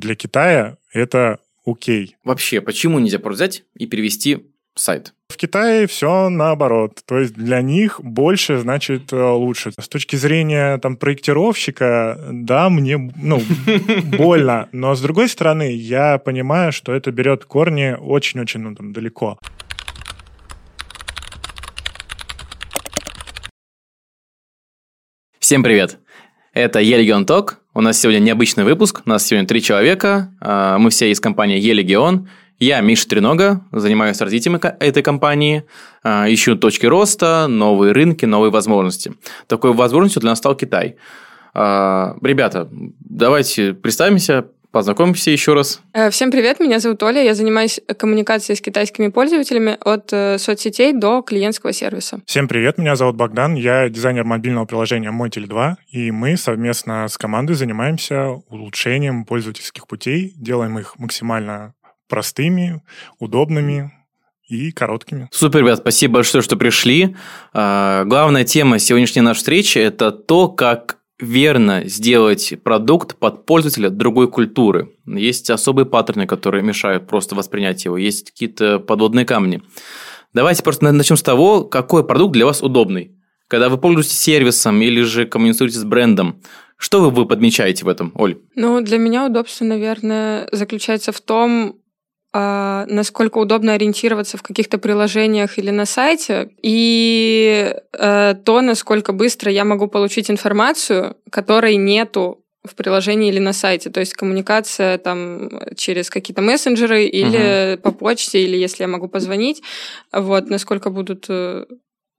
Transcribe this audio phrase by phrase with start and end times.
[0.00, 2.16] для Китая это окей.
[2.24, 5.14] Вообще, почему нельзя просто взять и перевести сайт?
[5.28, 7.02] В Китае все наоборот.
[7.06, 9.70] То есть для них больше значит э, лучше.
[9.78, 13.40] С точки зрения там проектировщика, да, мне ну,
[14.18, 14.68] больно.
[14.72, 19.38] Но с другой стороны, я понимаю, что это берет корни очень-очень ну, там, далеко.
[25.38, 25.98] Всем привет!
[26.52, 27.59] Это Елегион Ток.
[27.72, 29.02] У нас сегодня необычный выпуск.
[29.06, 30.34] У нас сегодня три человека.
[30.40, 32.28] А, мы все из компании Елегион.
[32.58, 35.64] Я Миша Тренога, занимаюсь развитием этой компании,
[36.02, 39.14] а, ищу точки роста, новые рынки, новые возможности.
[39.46, 40.96] Такой возможностью для нас стал Китай.
[41.54, 45.82] А, ребята, давайте представимся, Познакомимся еще раз.
[45.92, 50.92] Э, всем привет, меня зовут Оля, я занимаюсь коммуникацией с китайскими пользователями от э, соцсетей
[50.92, 52.20] до клиентского сервиса.
[52.24, 57.08] Всем привет, меня зовут Богдан, я дизайнер мобильного приложения Мой Теле 2, и мы совместно
[57.08, 61.74] с командой занимаемся улучшением пользовательских путей, делаем их максимально
[62.08, 62.80] простыми,
[63.18, 63.92] удобными,
[64.50, 65.28] и короткими.
[65.30, 67.14] Супер, ребят, спасибо большое, что пришли.
[67.52, 74.28] А, главная тема сегодняшней нашей встречи– это то, как верно сделать продукт под пользователя другой
[74.28, 74.94] культуры.
[75.06, 79.62] Есть особые паттерны, которые мешают просто воспринять его, есть какие-то подводные камни.
[80.32, 83.16] Давайте просто начнем с того, какой продукт для вас удобный.
[83.48, 86.40] Когда вы пользуетесь сервисом или же коммуницируете с брендом,
[86.76, 88.38] что вы, вы подмечаете в этом, Оль?
[88.54, 91.79] Ну, для меня удобство, наверное, заключается в том,
[92.32, 99.64] насколько удобно ориентироваться в каких-то приложениях или на сайте, и а, то, насколько быстро я
[99.64, 103.90] могу получить информацию, которой нету в приложении или на сайте.
[103.90, 107.76] То есть коммуникация там через какие-то мессенджеры или uh-huh.
[107.78, 109.62] по почте, или если я могу позвонить.
[110.12, 111.64] Вот, насколько будут э,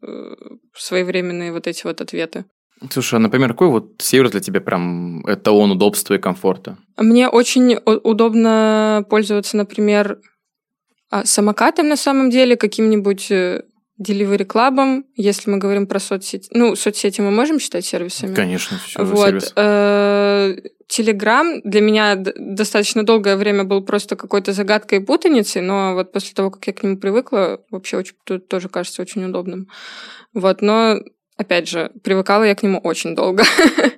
[0.01, 0.35] э,
[0.75, 2.45] своевременные вот эти вот ответы.
[2.89, 6.77] Слушай, а, например, какой вот сервис для тебя прям эталон удобства и комфорта?
[6.97, 10.19] Мне очень удобно пользоваться, например,
[11.11, 13.63] а, самокатом на самом деле, каким-нибудь э,
[14.01, 16.49] Delivery Club, если мы говорим про соцсети.
[16.51, 18.33] Ну, соцсети мы можем считать сервисами?
[18.33, 19.53] Конечно, все вот.
[20.87, 26.11] Телеграм э, для меня достаточно долгое время был просто какой-то загадкой и путаницей, но вот
[26.11, 28.15] после того, как я к нему привыкла, вообще очень,
[28.47, 29.67] тоже кажется очень удобным.
[30.33, 30.97] Вот, но
[31.41, 33.43] Опять же, привыкала я к нему очень долго.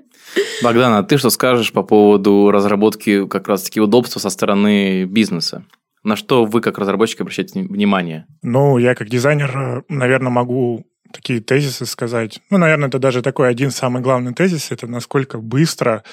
[0.64, 5.66] Богдана, а ты что скажешь по поводу разработки как раз-таки удобства со стороны бизнеса?
[6.04, 8.28] На что вы, как разработчик, обращаете внимание?
[8.44, 12.40] Ну, я как дизайнер, наверное, могу такие тезисы сказать.
[12.50, 16.06] Ну, наверное, это даже такой один самый главный тезис, это насколько быстро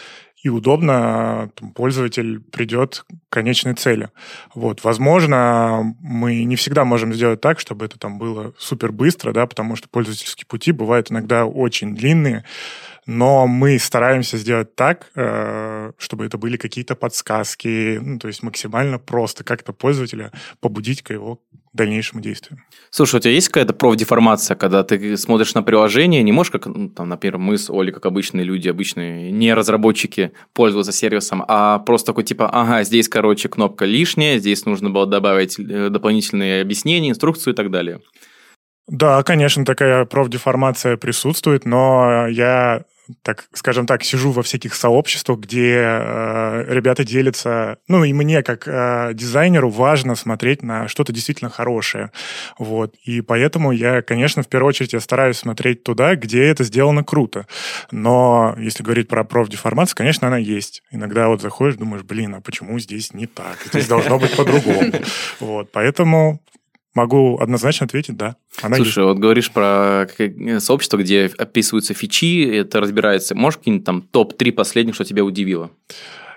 [0.42, 4.10] и удобно там, пользователь придет к конечной цели.
[4.54, 4.82] Вот.
[4.84, 9.76] Возможно, мы не всегда можем сделать так, чтобы это там было супер быстро, да, потому
[9.76, 12.44] что пользовательские пути бывают иногда очень длинные,
[13.06, 18.98] но мы стараемся сделать так, э, чтобы это были какие-то подсказки, ну, то есть максимально
[18.98, 21.40] просто как-то пользователя побудить к его
[21.72, 22.58] дальнейшему действию.
[22.90, 26.88] Слушай, у тебя есть какая-то профдеформация, когда ты смотришь на приложение, не можешь, как, ну,
[26.88, 32.06] там, например, мы с Олей, как обычные люди, обычные не разработчики, пользоваться сервисом, а просто
[32.06, 37.54] такой типа, ага, здесь, короче, кнопка лишняя, здесь нужно было добавить э, дополнительные объяснения, инструкцию
[37.54, 38.00] и так далее.
[38.88, 42.82] Да, конечно, такая профдеформация присутствует, но я
[43.22, 48.66] так, скажем так, сижу во всяких сообществах, где э, ребята делятся, ну и мне как
[48.66, 52.10] э, дизайнеру важно смотреть на что-то действительно хорошее,
[52.58, 52.94] вот.
[53.04, 57.46] И поэтому я, конечно, в первую очередь я стараюсь смотреть туда, где это сделано круто.
[57.90, 60.82] Но если говорить про профдеформацию, конечно, она есть.
[60.90, 63.58] Иногда вот заходишь, думаешь, блин, а почему здесь не так?
[63.66, 64.92] Здесь должно быть по-другому.
[65.40, 66.40] Вот, поэтому
[66.94, 68.36] Могу однозначно ответить, да.
[68.62, 68.98] Она Слушай, есть.
[68.98, 70.08] вот говоришь про
[70.58, 73.34] сообщество, где описываются фичи, это разбирается.
[73.34, 75.70] Можешь какие-нибудь там топ-3 последних, что тебя удивило?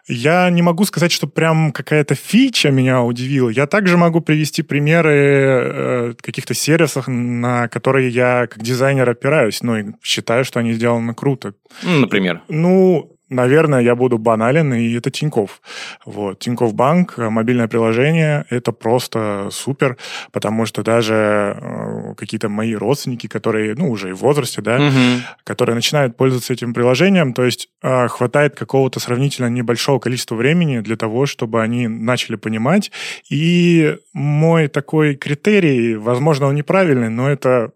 [0.08, 3.50] Я не могу сказать, что прям какая-то фича меня удивила.
[3.50, 9.78] Я также могу привести примеры э, каких-то сервисов, на которые я как дизайнер опираюсь, но
[9.78, 11.54] ну, считаю, что они сделаны круто.
[11.84, 12.42] Ну, например?
[12.50, 15.62] Ну, наверное, я буду банален, и это Тиньков.
[16.06, 16.40] Вот.
[16.40, 19.98] Тиньков Банк, э, мобильное приложение, это просто супер,
[20.32, 25.22] потому что даже э, какие-то мои родственники, которые, ну, уже и в возрасте, да, угу.
[25.44, 30.96] которые начинают пользоваться этим приложением, то есть э, хватает какого-то сравнительно небольшого количества времени для
[30.96, 32.92] того, чтобы они начали понимать.
[33.30, 37.72] И мой такой критерий, возможно, он неправильный, но это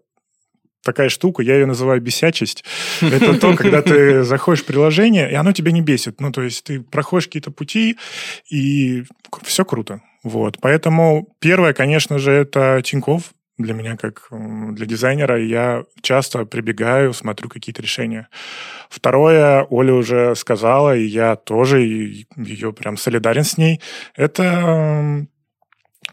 [0.82, 2.64] такая штука, я ее называю бесячесть.
[3.00, 6.20] Это то, когда ты заходишь в приложение, и оно тебя не бесит.
[6.20, 7.96] Ну, то есть ты проходишь какие-то пути,
[8.50, 9.04] и
[9.42, 10.00] все круто.
[10.22, 10.58] Вот.
[10.60, 13.32] Поэтому первое, конечно же, это Тиньков.
[13.58, 18.28] для меня как для дизайнера, я часто прибегаю, смотрю какие-то решения.
[18.88, 23.80] Второе, Оля уже сказала, и я тоже ее прям солидарен с ней,
[24.14, 25.26] это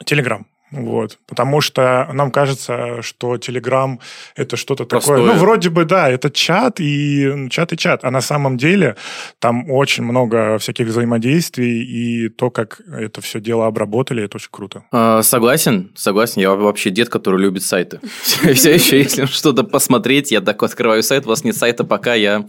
[0.06, 0.48] Телеграм.
[0.76, 1.20] Вот.
[1.28, 4.00] Потому что нам кажется, что Telegram
[4.36, 5.20] это что-то такое.
[5.20, 8.04] Ну, вроде бы, да, это чат и чат и чат.
[8.04, 8.96] А на самом деле
[9.40, 14.84] там очень много всяких взаимодействий, и то, как это все дело обработали, это очень круто.
[14.92, 16.42] А, согласен, согласен.
[16.42, 18.00] Я вообще дед, который любит сайты.
[18.24, 22.46] Все еще, если что-то посмотреть, я так открываю сайт, у вас нет сайта, пока я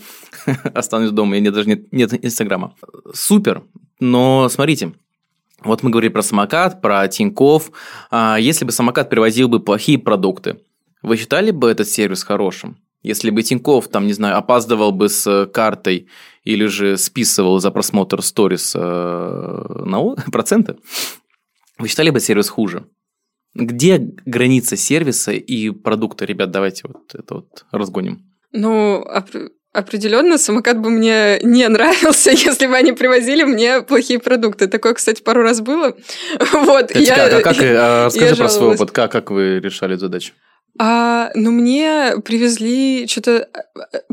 [0.74, 2.74] останусь дома, и нет даже нет Инстаграма.
[3.14, 3.62] Супер.
[4.00, 4.92] Но смотрите,
[5.66, 7.70] вот мы говорили про самокат, про Тиньков.
[8.10, 10.60] А если бы самокат привозил бы плохие продукты,
[11.02, 12.78] вы считали бы этот сервис хорошим?
[13.02, 16.08] Если бы Тиньков, там, не знаю, опаздывал бы с картой
[16.42, 20.76] или же списывал за просмотр сторис э, на проценты,
[21.78, 22.86] вы считали бы сервис хуже?
[23.54, 26.24] Где граница сервиса и продукта?
[26.24, 28.24] Ребят, давайте вот это вот разгоним.
[28.52, 29.04] Ну,
[29.76, 34.68] Определенно, самокат бы мне не нравился, если бы они привозили мне плохие продукты.
[34.68, 35.94] Такое, кстати, пару раз было.
[36.52, 40.32] Вот, я, как, а как, а, расскажи про свой опыт, как, как вы решали задачу?
[40.78, 43.48] А, ну, мне привезли что-то...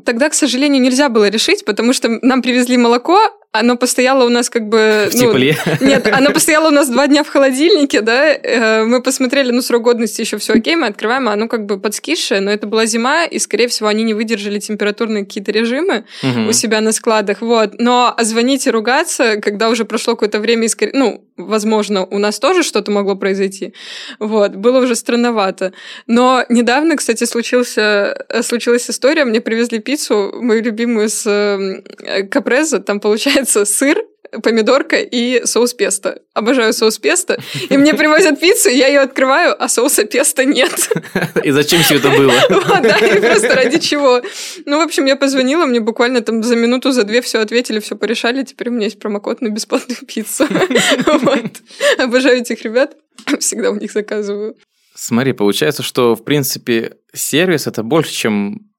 [0.04, 3.18] Тогда, к сожалению, нельзя было решить, потому что нам привезли молоко,
[3.54, 5.08] оно постояло у нас как бы...
[5.12, 5.56] В ну, тепле?
[5.80, 9.84] Нет, оно постояло у нас два дня в холодильнике, да, э, мы посмотрели, ну, срок
[9.84, 13.26] годности еще все окей, мы открываем, а оно как бы подскисшее, но это была зима,
[13.26, 16.50] и, скорее всего, они не выдержали температурные какие-то режимы угу.
[16.50, 17.80] у себя на складах, вот.
[17.80, 22.40] Но звонить и ругаться, когда уже прошло какое-то время, и, скорее, ну, возможно, у нас
[22.40, 23.76] тоже что-то могло произойти,
[24.18, 25.74] вот, было уже странновато.
[26.08, 33.00] Но недавно, кстати, случился, случилась история, мне привезли пиццу, мою любимую с э, капреза, там,
[33.00, 33.98] получается, получается сыр,
[34.42, 36.22] помидорка и соус песто.
[36.34, 37.38] Обожаю соус песто.
[37.70, 40.90] И мне привозят пиццу, я ее открываю, а соуса песто нет.
[41.44, 42.34] И зачем все это было?
[42.50, 44.22] Вот, да, и просто ради чего.
[44.66, 47.96] Ну, в общем, я позвонила, мне буквально там за минуту, за две все ответили, все
[47.96, 48.44] порешали.
[48.44, 50.48] Теперь у меня есть промокод на бесплатную пиццу.
[51.06, 51.52] Вот.
[51.98, 52.96] Обожаю этих ребят.
[53.40, 54.56] Всегда у них заказываю.
[54.96, 58.73] Смотри, получается, что, в принципе, сервис– это больше, чем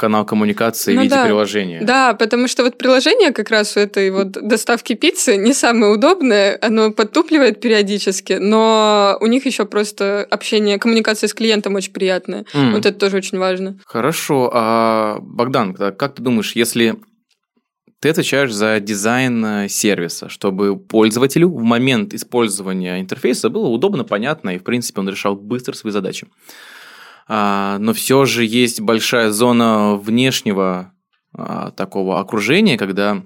[0.00, 1.24] канал коммуникации ну, в виде да.
[1.26, 1.82] приложения.
[1.82, 6.58] Да, потому что вот приложение как раз у этой вот доставки пиццы не самое удобное,
[6.62, 12.46] оно подтупливает периодически, но у них еще просто общение, коммуникация с клиентом очень приятная.
[12.54, 12.72] Mm.
[12.72, 13.78] Вот это тоже очень важно.
[13.84, 14.50] Хорошо.
[14.54, 16.96] А, Богдан, как ты думаешь, если
[18.00, 24.50] ты отвечаешь за дизайн э, сервиса, чтобы пользователю в момент использования интерфейса было удобно, понятно,
[24.50, 26.26] и, в принципе, он решал быстро свои задачи.
[27.32, 30.92] А, но все же есть большая зона внешнего
[31.32, 33.22] а, такого окружения, когда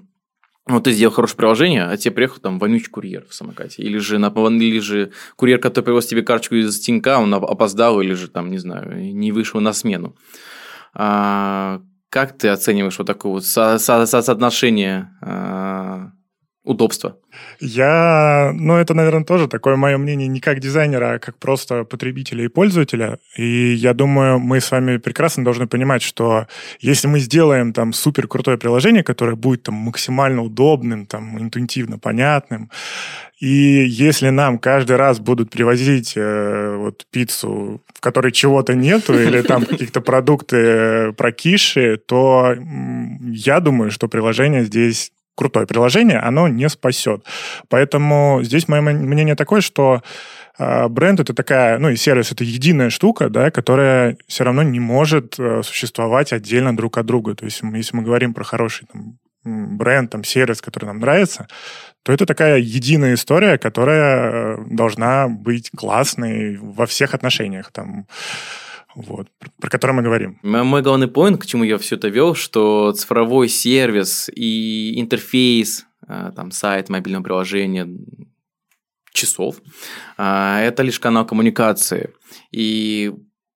[0.67, 3.81] вот ты сделал хорошее приложение, а тебе приехал там вонючий курьер в самокате.
[3.81, 8.27] Или же, или же курьер, который привез тебе карточку из Тинька, он опоздал, или же
[8.27, 10.15] там, не знаю, не вышел на смену.
[10.93, 11.81] А,
[12.11, 16.11] как ты оцениваешь вот такое вот со- со- соотношение а,
[16.65, 17.17] удобства?
[17.59, 22.43] Я, ну, это, наверное, тоже такое мое мнение не как дизайнера, а как просто потребителя
[22.43, 23.19] и пользователя.
[23.37, 26.47] И я думаю, мы с вами прекрасно должны понимать, что
[26.79, 32.69] если мы сделаем там супер крутое приложение, которое будет там максимально удобным, там интуитивно понятным,
[33.39, 39.41] и если нам каждый раз будут привозить э, вот пиццу, в которой чего-то нету, или
[39.41, 42.55] там каких-то продукты э, прокисшие, то
[43.21, 47.25] я думаю, что приложение здесь крутое приложение, оно не спасет.
[47.69, 50.01] Поэтому здесь мое мнение такое, что
[50.57, 54.79] э, бренд это такая, ну и сервис это единая штука, да, которая все равно не
[54.79, 57.35] может э, существовать отдельно друг от друга.
[57.35, 61.47] То есть если мы говорим про хороший там, бренд, там, сервис, который нам нравится,
[62.03, 67.71] то это такая единая история, которая э, должна быть классной во всех отношениях.
[67.71, 68.07] Там,
[68.95, 69.27] вот,
[69.59, 70.39] про который мы говорим.
[70.41, 76.31] Мой главный поинт, к чему я все это вел, что цифровой сервис и интерфейс, а,
[76.31, 77.87] там, сайт, мобильное приложение,
[79.11, 79.61] часов,
[80.17, 82.13] а, это лишь канал коммуникации.
[82.51, 83.13] И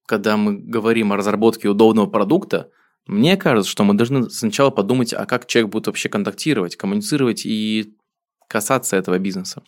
[0.08, 2.70] когда мы говорим о разработке удобного продукта,
[3.06, 7.96] мне кажется, что мы должны сначала подумать, а как человек будет вообще контактировать, коммуницировать и
[8.48, 9.64] касаться этого бизнеса.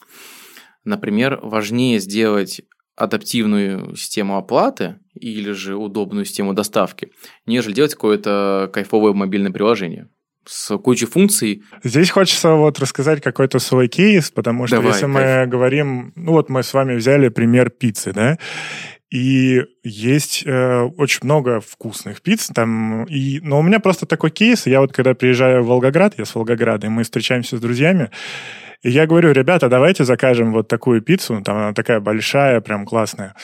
[0.84, 2.62] Например, важнее сделать
[2.96, 7.12] адаптивную систему оплаты или же удобную систему доставки,
[7.46, 10.10] нежели делать какое-то кайфовое мобильное приложение
[10.46, 11.64] с кучей функций.
[11.84, 15.14] Здесь хочется вот рассказать какой-то свой кейс, потому что Давай, если кайф.
[15.14, 18.38] мы говорим, ну вот мы с вами взяли пример пиццы, да,
[19.12, 23.04] и есть э, очень много вкусных пиц там.
[23.04, 24.66] И, но у меня просто такой кейс.
[24.66, 28.10] Я вот когда приезжаю в Волгоград, я с Волгограда, и мы встречаемся с друзьями,
[28.84, 33.36] И я говорю, ребята, давайте закажем вот такую пиццу, там она такая большая, прям классная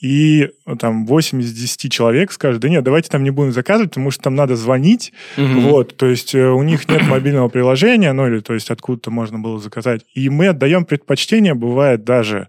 [0.00, 3.90] и ну, там 8 из 10 человек скажут, да нет, давайте там не будем заказывать,
[3.90, 5.60] потому что там надо звонить, угу.
[5.60, 9.38] вот, то есть э, у них нет мобильного приложения, ну или то есть откуда-то можно
[9.38, 12.48] было заказать, и мы отдаем предпочтение, бывает даже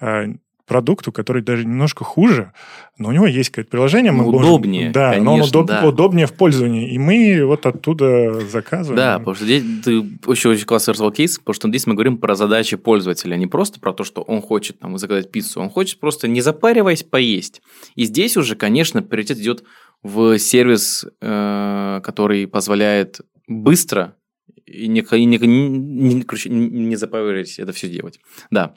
[0.00, 0.34] э,
[0.66, 2.52] продукту, который даже немножко хуже,
[2.98, 4.12] но у него есть какое-то приложение.
[4.12, 5.86] Мы удобнее, можем, Да, конечно, но он удоб, да.
[5.86, 6.92] удобнее в пользовании.
[6.92, 8.96] И мы вот оттуда заказываем.
[8.96, 12.34] Да, потому что здесь ты очень-очень классно рассказал кейс, потому что здесь мы говорим про
[12.34, 16.00] задачи пользователя, а не просто про то, что он хочет там, заказать пиццу, он хочет
[16.00, 17.62] просто не запариваясь поесть.
[17.94, 19.64] И здесь уже, конечно, приоритет идет
[20.02, 24.16] в сервис, э, который позволяет быстро
[24.66, 28.18] и не, не, не, не, короче, не запариваясь это все делать.
[28.50, 28.74] Да.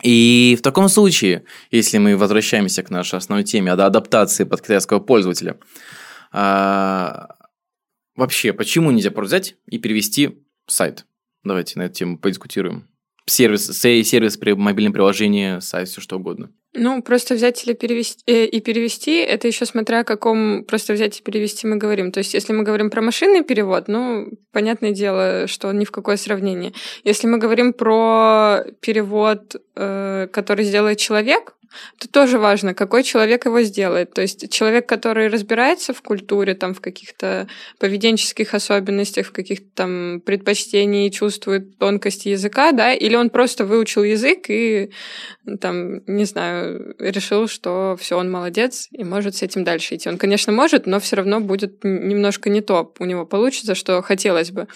[0.00, 5.58] И в таком случае, если мы возвращаемся к нашей основной теме адаптации под китайского пользователя,
[6.32, 7.36] а,
[8.16, 11.06] вообще, почему нельзя просто взять и перевести сайт?
[11.44, 12.88] Давайте на эту тему подискутируем.
[13.26, 16.50] Сервис, сервис при мобильном приложении, сайт, все что угодно.
[16.74, 21.20] Ну, просто взять или перевести э, и перевести, это еще смотря о каком просто взять
[21.20, 22.12] и перевести мы говорим.
[22.12, 26.16] То есть, если мы говорим про машинный перевод, ну, понятное дело, что ни в какое
[26.16, 26.72] сравнение.
[27.04, 31.54] Если мы говорим про перевод, э, который сделает человек,
[31.98, 34.12] Тут тоже важно, какой человек его сделает.
[34.14, 37.48] То есть человек, который разбирается в культуре, там, в каких-то
[37.78, 44.46] поведенческих особенностях, в каких-то там предпочтениях, чувствует тонкости языка, да, или он просто выучил язык
[44.48, 44.90] и
[45.60, 50.08] там, не знаю, решил, что все, он молодец и может с этим дальше идти.
[50.08, 54.50] Он, конечно, может, но все равно будет немножко не то у него получится, что хотелось
[54.50, 54.68] бы.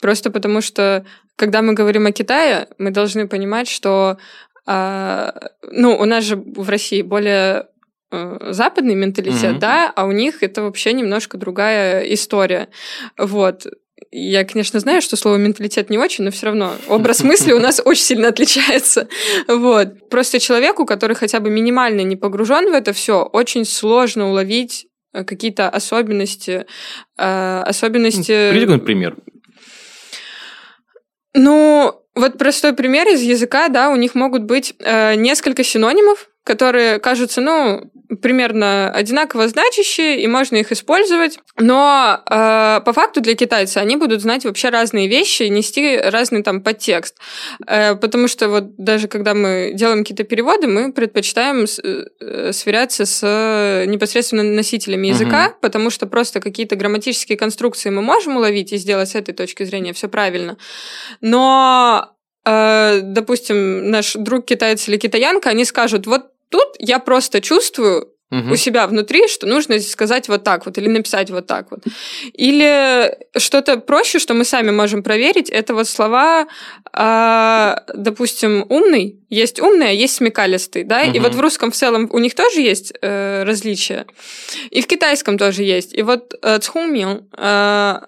[0.00, 1.04] Просто потому что
[1.36, 4.18] когда мы говорим о Китае, мы должны понимать, что
[4.66, 7.66] а, ну, у нас же в России более
[8.10, 9.58] э, западный менталитет, mm-hmm.
[9.58, 12.68] да, а у них это вообще немножко другая история.
[13.18, 13.66] Вот.
[14.10, 17.80] Я, конечно, знаю, что слово менталитет не очень, но все равно образ мысли у нас
[17.84, 19.08] очень сильно отличается.
[19.48, 20.08] Вот.
[20.10, 25.24] Просто человеку, который хотя бы минимально не погружен в это все, очень сложно уловить э,
[25.24, 26.66] какие-то особенности.
[27.18, 28.50] Э, особенности...
[28.50, 29.16] Приведи пример.
[31.34, 36.98] Ну, вот простой пример из языка, да, у них могут быть э, несколько синонимов, которые
[36.98, 37.90] кажутся, ну,
[38.20, 41.38] примерно одинаково значащие, и можно их использовать.
[41.58, 46.62] Но э, по факту для китайца они будут знать вообще разные вещи, нести разный там
[46.62, 47.16] подтекст.
[47.66, 53.06] Э, потому что вот даже когда мы делаем какие-то переводы, мы предпочитаем с, э, сверяться
[53.06, 55.56] с непосредственно носителями языка, угу.
[55.60, 59.92] потому что просто какие-то грамматические конструкции мы можем уловить и сделать с этой точки зрения
[59.92, 60.56] все правильно.
[61.20, 68.12] Но э, допустим, наш друг китаец или китаянка, они скажут, вот Тут я просто чувствую
[68.32, 68.52] угу.
[68.52, 71.80] у себя внутри, что нужно сказать вот так вот или написать вот так вот.
[72.32, 76.46] Или что-то проще, что мы сами можем проверить, это вот слова,
[76.92, 81.16] э, допустим, умный, есть умный, а есть смекалистый, да, угу.
[81.16, 84.06] и вот в русском в целом у них тоже есть э, различия,
[84.70, 85.94] и в китайском тоже есть.
[85.94, 88.00] И вот э, цхумил, э,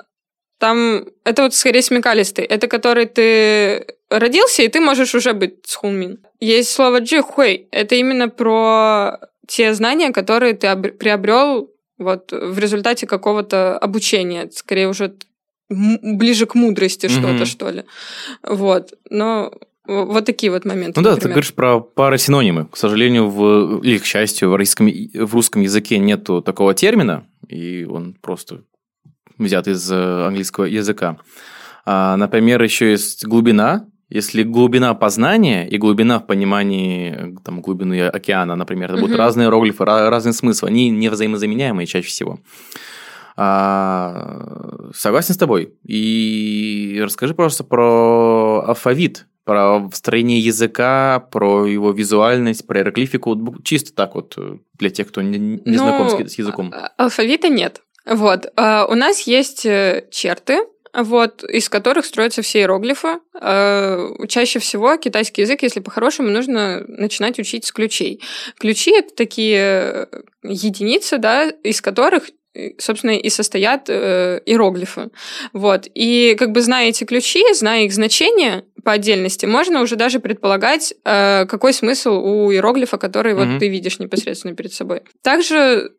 [0.59, 3.87] там это вот скорее смекалистый, это который ты
[4.19, 6.19] родился, и ты можешь уже быть цхунмин.
[6.41, 7.69] Есть слово джихуэй.
[7.71, 14.51] Это именно про те знания, которые ты приобрел вот в результате какого-то обучения.
[14.51, 15.15] Скорее уже
[15.69, 17.19] ближе к мудрости mm-hmm.
[17.19, 17.85] что-то, что ли.
[18.43, 18.93] Вот.
[19.11, 19.53] Но
[19.87, 21.01] вот такие вот моменты.
[21.01, 21.17] Ну например.
[21.17, 22.67] да, ты говоришь про парасинонимы.
[22.67, 27.85] К сожалению, в, или к счастью, в русском, в русском языке нету такого термина, и
[27.85, 28.63] он просто
[29.37, 31.19] взят из э, английского языка.
[31.85, 38.55] А, например, еще есть глубина, если глубина познания и глубина в понимании там, глубины океана,
[38.55, 42.39] например, это будут разные иероглифы, разные смыслы, они не взаимозаменяемые чаще всего.
[43.37, 45.75] А, согласен с тобой.
[45.85, 54.15] И расскажи, просто про алфавит, про строение языка, про его визуальность, про иероглифику, чисто так
[54.15, 54.39] вот
[54.79, 56.73] для тех, кто не, не ну, знаком с языком.
[56.73, 57.83] А, алфавита нет.
[58.07, 58.47] Вот.
[58.57, 60.61] А, у нас есть э, черты,
[60.97, 63.19] вот, из которых строятся все иероглифы.
[63.41, 68.21] Э, чаще всего китайский язык, если по-хорошему, нужно начинать учить с ключей.
[68.59, 70.09] Ключи— это такие
[70.43, 72.31] единицы, да, из которых
[72.79, 75.11] собственно, и состоят э, иероглифы.
[75.53, 75.89] Вот.
[75.93, 80.95] И как бы зная эти ключи, зная их значение по отдельности, можно уже даже предполагать,
[81.05, 83.53] э, какой смысл у иероглифа, который mm-hmm.
[83.53, 85.03] вот ты видишь непосредственно перед собой.
[85.23, 85.91] Также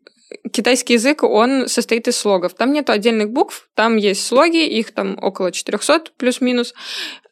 [0.51, 2.53] китайский язык, он состоит из слогов.
[2.53, 6.74] Там нету отдельных букв, там есть слоги, их там около 400 плюс-минус,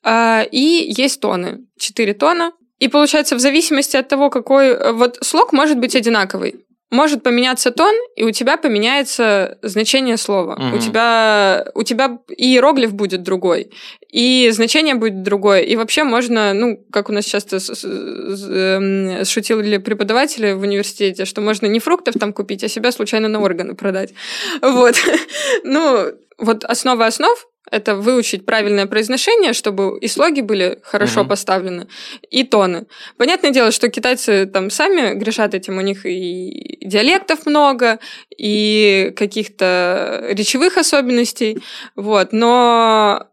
[0.03, 2.51] а, и есть тоны, 4 тона.
[2.79, 4.93] И получается, в зависимости от того, какой...
[4.93, 6.65] Вот слог может быть одинаковый.
[6.93, 10.53] Может поменяться тон, и у тебя поменяется значение слова.
[10.53, 10.77] Угу.
[10.77, 13.71] У тебя у тебя и иероглиф будет другой,
[14.09, 15.61] и значение будет другое.
[15.61, 21.65] И вообще можно, ну, как у нас часто эм, шутили преподаватели в университете, что можно
[21.65, 24.13] не фруктов там купить, а себя случайно на органы продать.
[24.61, 24.95] Вот.
[25.63, 27.37] Ну, вот основа основ
[27.73, 31.29] это выучить правильное произношение, чтобы и слоги были хорошо угу.
[31.29, 31.87] поставлены,
[32.29, 32.85] и тоны.
[33.17, 37.99] Понятное дело, что китайцы там сами грешат этим, у них и диалектов много,
[38.37, 41.63] и каких-то речевых особенностей,
[41.95, 43.27] вот, но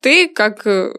[0.00, 0.94] ты, как э,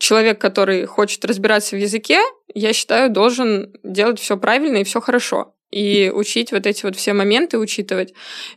[0.00, 2.20] человек, который хочет разбираться в языке,
[2.52, 7.14] я считаю, должен делать все правильно и все хорошо и учить вот эти вот все
[7.14, 8.12] моменты, учитывать,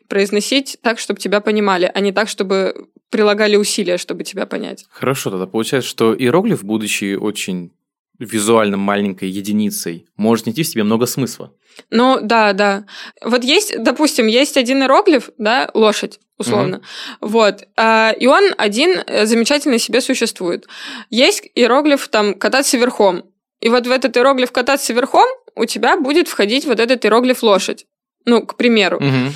[0.10, 4.86] произносить так, чтобы тебя понимали, а не так, чтобы прилагали усилия, чтобы тебя понять.
[4.90, 7.72] Хорошо, тогда получается, что иероглиф, будучи очень
[8.20, 11.54] визуально маленькой единицей, может нести в себе много смысла.
[11.90, 12.86] Ну, да, да.
[13.24, 16.76] Вот есть, допустим, есть один иероглиф, да, лошадь, условно.
[16.76, 17.18] Mm-hmm.
[17.22, 17.64] Вот.
[17.76, 20.68] А, и он один э, замечательно себе существует.
[21.10, 23.26] Есть иероглиф там кататься верхом.
[23.60, 27.86] И вот в этот иероглиф кататься верхом у тебя будет входить вот этот иероглиф лошадь.
[28.26, 28.98] Ну, к примеру.
[28.98, 29.34] Угу.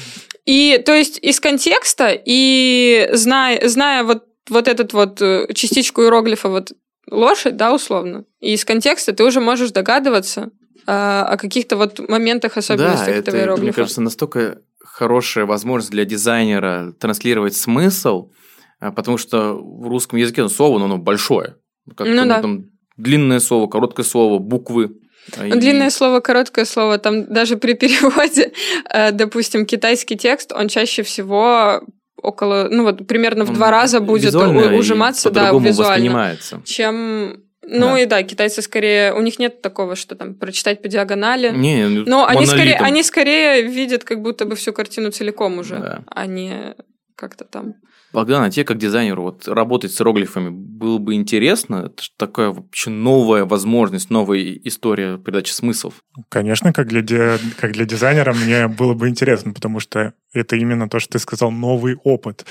[0.49, 6.49] И то есть из контекста и зная, зная вот, вот этот вот э, частичку иероглифа
[6.49, 6.71] вот
[7.07, 10.49] лошадь, да, условно, и из контекста ты уже можешь догадываться
[10.87, 13.65] а, о каких-то вот моментах особенностях да, этого это, иероглифа.
[13.65, 18.31] Мне кажется, настолько хорошая возможность для дизайнера транслировать смысл,
[18.79, 21.57] а, потому что в русском языке ну, слово, оно большое.
[21.95, 22.41] Как ну, да.
[22.41, 24.97] там длинное слово, короткое слово, буквы.
[25.37, 25.51] И...
[25.51, 28.51] Длинное слово, короткое слово, там даже при переводе,
[28.89, 31.81] э, допустим, китайский текст, он чаще всего
[32.21, 37.99] около, ну вот примерно в он два раза будет ужиматься, да, визуально, чем ну да.
[37.99, 41.51] и да, китайцы скорее, у них нет такого, что там прочитать по диагонали.
[41.55, 45.77] Не, ну, но они скорее, они скорее видят как будто бы всю картину целиком уже,
[45.77, 46.03] да.
[46.07, 46.75] а не
[47.15, 47.75] как-то там.
[48.11, 51.83] Богдан, а тебе как дизайнеру вот работать с иероглифами было бы интересно?
[51.85, 55.95] Это же такая вообще новая возможность, новая история передачи смыслов.
[56.29, 57.37] Конечно, как для, ди...
[57.59, 61.51] как для дизайнера мне было бы интересно, потому что это именно то, что ты сказал,
[61.51, 62.45] новый опыт.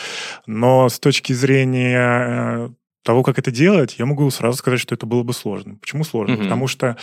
[0.47, 2.69] Но с точки зрения э,
[3.03, 5.77] того, как это делать, я могу сразу сказать, что это было бы сложно.
[5.77, 6.35] Почему сложно?
[6.35, 6.43] Угу.
[6.45, 6.97] Потому что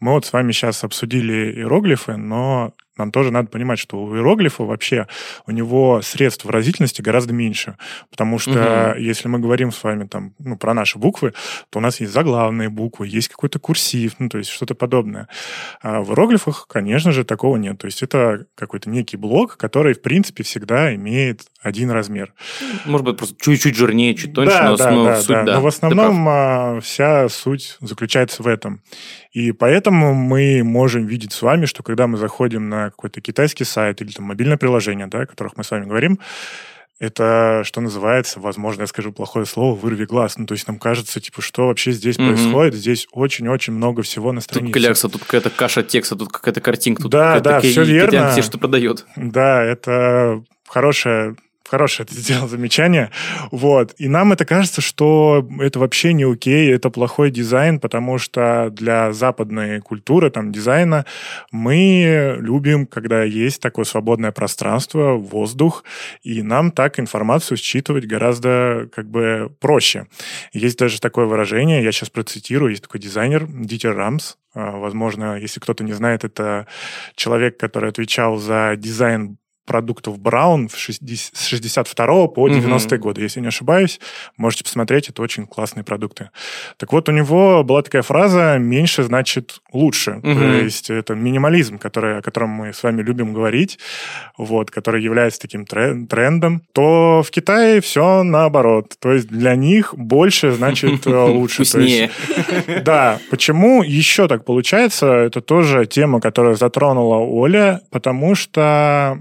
[0.00, 4.64] мы вот с вами сейчас обсудили иероглифы, но нам тоже надо понимать, что у иероглифа
[4.64, 5.06] вообще
[5.46, 7.76] у него средств выразительности гораздо меньше.
[8.10, 9.00] Потому что угу.
[9.00, 11.32] если мы говорим с вами там, ну, про наши буквы,
[11.70, 15.28] то у нас есть заглавные буквы, есть какой-то курсив, ну, то есть что-то подобное.
[15.80, 17.78] А в иероглифах, конечно же, такого нет.
[17.78, 22.34] То есть это какой-то некий блок, который, в принципе, всегда имеет один размер.
[22.84, 25.42] Может быть, просто чуть-чуть жирнее, чуть тоньше, да, но, да, но да, суть, да.
[25.44, 25.54] да.
[25.54, 28.82] Но в основном а, вся суть заключается в этом.
[29.32, 34.02] И поэтому мы можем видеть с вами, что когда мы заходим на какой-то китайский сайт
[34.02, 36.18] или там мобильное приложение, да, о которых мы с вами говорим,
[36.98, 40.38] это, что называется, возможно, я скажу плохое слово, вырви глаз.
[40.38, 42.28] Ну, то есть нам кажется, типа, что вообще здесь mm-hmm.
[42.28, 42.74] происходит?
[42.74, 44.72] Здесь очень-очень много всего на странице.
[44.72, 48.30] Тут клякса, тут какая-то каша текста, тут какая-то картинка, тут да, да, все верно.
[48.30, 49.04] все, что продает.
[49.16, 51.34] Да, это хорошая
[51.72, 53.10] хорошее ты сделал замечание.
[53.50, 53.94] Вот.
[53.96, 59.14] И нам это кажется, что это вообще не окей, это плохой дизайн, потому что для
[59.14, 61.06] западной культуры, там, дизайна,
[61.50, 65.84] мы любим, когда есть такое свободное пространство, воздух,
[66.22, 70.08] и нам так информацию считывать гораздо как бы проще.
[70.52, 75.60] Есть даже такое выражение, я сейчас процитирую, есть такой дизайнер Дитер Рамс, а, Возможно, если
[75.60, 76.66] кто-то не знает, это
[77.14, 83.02] человек, который отвечал за дизайн продуктов Браун с 62 по 90-е угу.
[83.02, 84.00] годы, если не ошибаюсь.
[84.36, 86.30] Можете посмотреть, это очень классные продукты.
[86.76, 90.20] Так вот, у него была такая фраза «меньше значит лучше».
[90.22, 90.34] Угу.
[90.34, 93.78] То есть это минимализм, который, о котором мы с вами любим говорить,
[94.36, 96.62] вот, который является таким трендом.
[96.72, 98.96] То в Китае все наоборот.
[98.98, 101.64] То есть для них больше значит э, лучше.
[101.64, 102.10] Вкуснее.
[102.84, 103.18] Да.
[103.30, 105.06] Почему еще так получается?
[105.06, 109.18] Это тоже тема, которую затронула Оля, потому что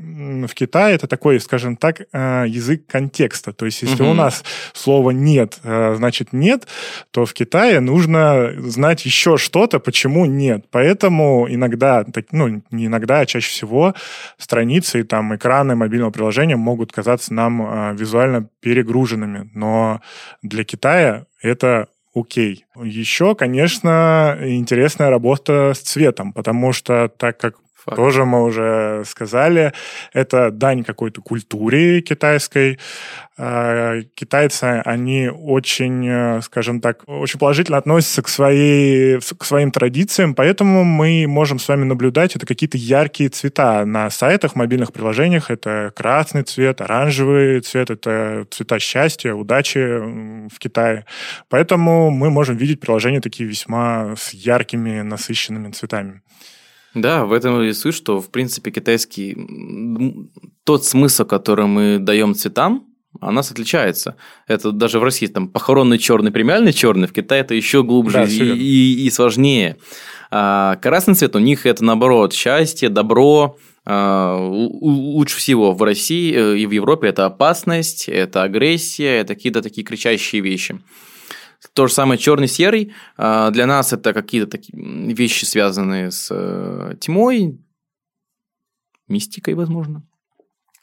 [0.47, 3.53] в Китае это такой, скажем так, э, язык контекста.
[3.53, 4.11] То есть, если угу.
[4.11, 6.67] у нас слова нет, э, значит нет,
[7.11, 10.65] то в Китае нужно знать еще что-то, почему нет.
[10.71, 13.93] Поэтому иногда, ну, не иногда, а чаще всего
[14.37, 19.49] страницы и там экраны мобильного приложения могут казаться нам э, визуально перегруженными.
[19.53, 20.01] Но
[20.41, 22.65] для Китая это окей.
[22.81, 27.97] Еще, конечно, интересная работа с цветом, потому что так как Факт.
[27.97, 29.73] Тоже мы уже сказали.
[30.13, 32.77] Это дань какой-то культуре китайской.
[33.37, 40.35] А, китайцы, они очень, э, скажем так, очень положительно относятся к, своей, к своим традициям,
[40.35, 45.49] поэтому мы можем с вами наблюдать это какие-то яркие цвета на сайтах, мобильных приложениях.
[45.49, 51.05] Это красный цвет, оранжевый цвет, это цвета счастья, удачи в Китае.
[51.49, 56.21] Поэтому мы можем видеть приложения такие весьма с яркими, насыщенными цветами.
[56.93, 59.37] Да, в этом и суть, что, в принципе, китайский...
[60.63, 62.85] Тот смысл, который мы даем цветам,
[63.19, 64.15] у нас отличается.
[64.47, 68.23] Это даже в России там похоронный черный, премиальный черный, в Китае это еще глубже да,
[68.23, 69.77] и, и, и сложнее.
[70.31, 73.57] А красный цвет у них это наоборот счастье, добро.
[73.83, 79.63] А, лучше всего в России э, и в Европе это опасность, это агрессия, это какие-то
[79.63, 80.79] такие кричащие вещи.
[81.73, 82.93] То же самое черный серый.
[83.17, 84.77] А, для нас это какие-то такие
[85.13, 87.59] вещи, связанные с э, тьмой,
[89.07, 90.03] мистикой, возможно.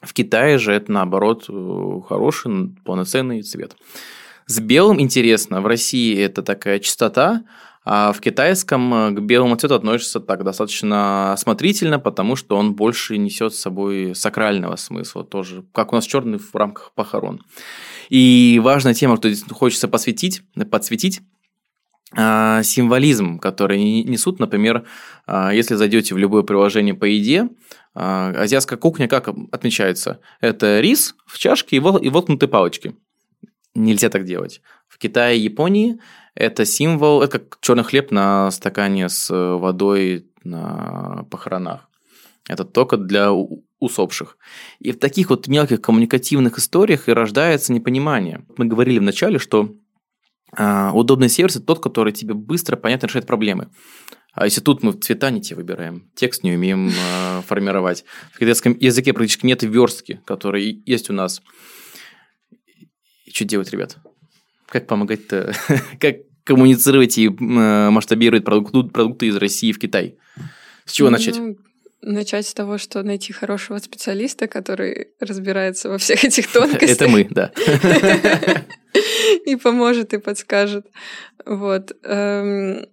[0.01, 3.75] В Китае же это, наоборот, э, хороший, полноценный цвет.
[4.45, 7.43] С белым интересно, в России это такая чистота,
[7.83, 13.17] а в китайском э, к белому цвету относится так достаточно осмотрительно, потому что он больше
[13.17, 17.41] несет с собой сакрального смысла тоже, как у нас черный в рамках похорон.
[18.09, 21.21] И важная тема, что хочется посвятить, подсветить,
[22.15, 24.85] а, символизм, который несут, например,
[25.27, 27.49] а, если зайдете в любое приложение по еде,
[27.93, 30.19] а, азиатская кухня как отмечается?
[30.41, 32.95] Это рис в чашке и воткнутые палочки.
[33.75, 34.61] Нельзя так делать.
[34.87, 35.99] В Китае и Японии
[36.33, 41.87] это символ, это как черный хлеб на стакане с водой на похоронах.
[42.47, 43.31] Это только для
[43.79, 44.37] усопших.
[44.79, 48.45] И в таких вот мелких коммуникативных историях и рождается непонимание.
[48.57, 49.75] Мы говорили вначале, что
[50.55, 53.69] а, удобный сервис– это тот, который тебе быстро, понятно решает проблемы.
[54.33, 58.05] А если тут мы цвета не те выбираем, текст не умеем э, формировать.
[58.31, 61.41] В китайском языке практически нет верстки, которые есть у нас.
[63.25, 63.97] И что делать, ребят?
[64.67, 65.53] Как помогать-то?
[65.99, 70.17] как коммуницировать и э, масштабировать продукты, продукты из России в Китай?
[70.85, 71.17] С чего ну,
[72.01, 72.47] начать?
[72.47, 76.89] С того, что найти хорошего специалиста, который разбирается во всех этих тонкостях.
[76.89, 77.51] Это мы, да.
[79.45, 80.87] И поможет, и подскажет.
[81.45, 81.95] Вот.
[82.03, 82.87] Эм,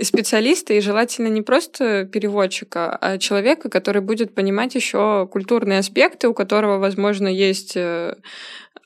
[0.00, 6.34] специалиста, и желательно не просто переводчика, а человека, который будет понимать еще культурные аспекты, у
[6.34, 8.14] которого, возможно, есть э,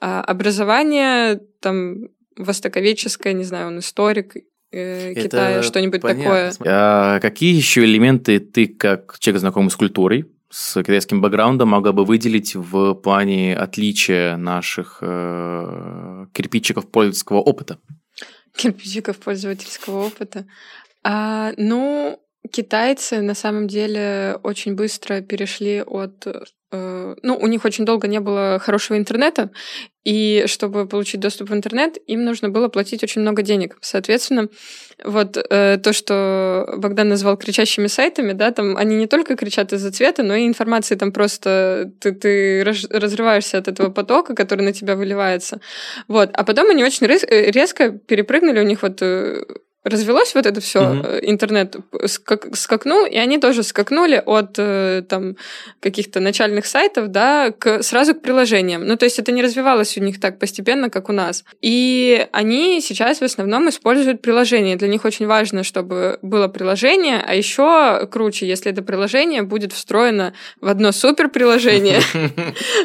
[0.00, 4.34] а, образование, там, востоковедческое, не знаю, он историк,
[4.76, 6.52] э, Китая, что-нибудь такое.
[6.64, 12.04] А какие еще элементы ты, как человек, знакомый с культурой, с китайским бэкграундом, могла бы
[12.04, 17.78] выделить в плане отличия наших э, кирпичиков пользовательского опыта?
[18.56, 20.46] Кирпичиков пользовательского опыта.
[21.04, 22.18] А, ну,
[22.50, 26.26] китайцы на самом деле очень быстро перешли от
[26.72, 29.50] ну, у них очень долго не было хорошего интернета,
[30.06, 33.76] и чтобы получить доступ в интернет, им нужно было платить очень много денег.
[33.80, 34.48] Соответственно,
[35.02, 39.90] вот э, то, что Богдан назвал кричащими сайтами, да, там они не только кричат из-за
[39.90, 44.94] цвета, но и информации там просто ты, ты разрываешься от этого потока, который на тебя
[44.94, 45.60] выливается.
[46.06, 46.30] Вот.
[46.32, 49.44] А потом они очень э, резко перепрыгнули, у них вот э,
[49.86, 51.06] развелось вот это все, угу.
[51.06, 55.36] Э, интернет скак, скакнул, и они тоже скакнули от э, там
[55.80, 58.84] каких-то начальных сайтов, да, к, сразу к приложениям.
[58.84, 61.44] Ну, то есть это не развивалось у них так постепенно, как у нас.
[61.62, 64.76] И они сейчас в основном используют приложения.
[64.76, 70.34] Для них очень важно, чтобы было приложение, а еще круче, если это приложение будет встроено
[70.60, 72.00] в одно супер приложение.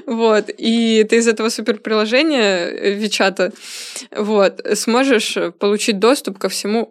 [0.06, 0.50] Вот.
[0.58, 3.52] И ты из этого супер приложения э, Вичата
[4.16, 6.91] вот, сможешь получить доступ ко всему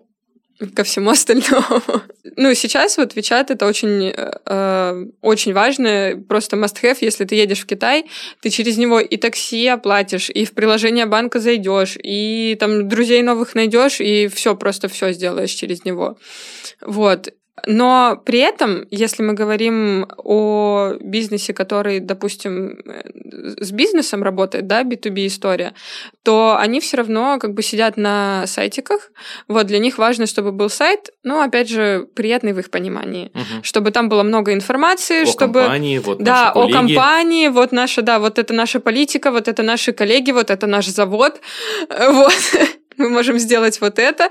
[0.74, 1.82] ко всему остальному.
[2.36, 7.66] ну, сейчас вот WeChat это очень, э, очень важно, просто must-have, если ты едешь в
[7.66, 8.04] Китай,
[8.40, 13.54] ты через него и такси оплатишь, и в приложение банка зайдешь, и там друзей новых
[13.54, 16.18] найдешь, и все, просто все сделаешь через него.
[16.80, 17.32] Вот.
[17.66, 23.02] Но при этом, если мы говорим о бизнесе, который, допустим, э,
[23.60, 25.74] с бизнесом работает, да, B2B история,
[26.22, 29.10] то они все равно как бы сидят на сайтиках.
[29.48, 33.62] Вот для них важно, чтобы был сайт, ну, опять же, приятный в их понимании, угу.
[33.62, 38.18] чтобы там было много информации, о чтобы компании, вот да, о компании, вот наша, да,
[38.18, 41.40] вот это наша политика, вот это наши коллеги, вот это наш завод,
[41.88, 42.32] вот
[42.96, 44.30] мы можем сделать вот это.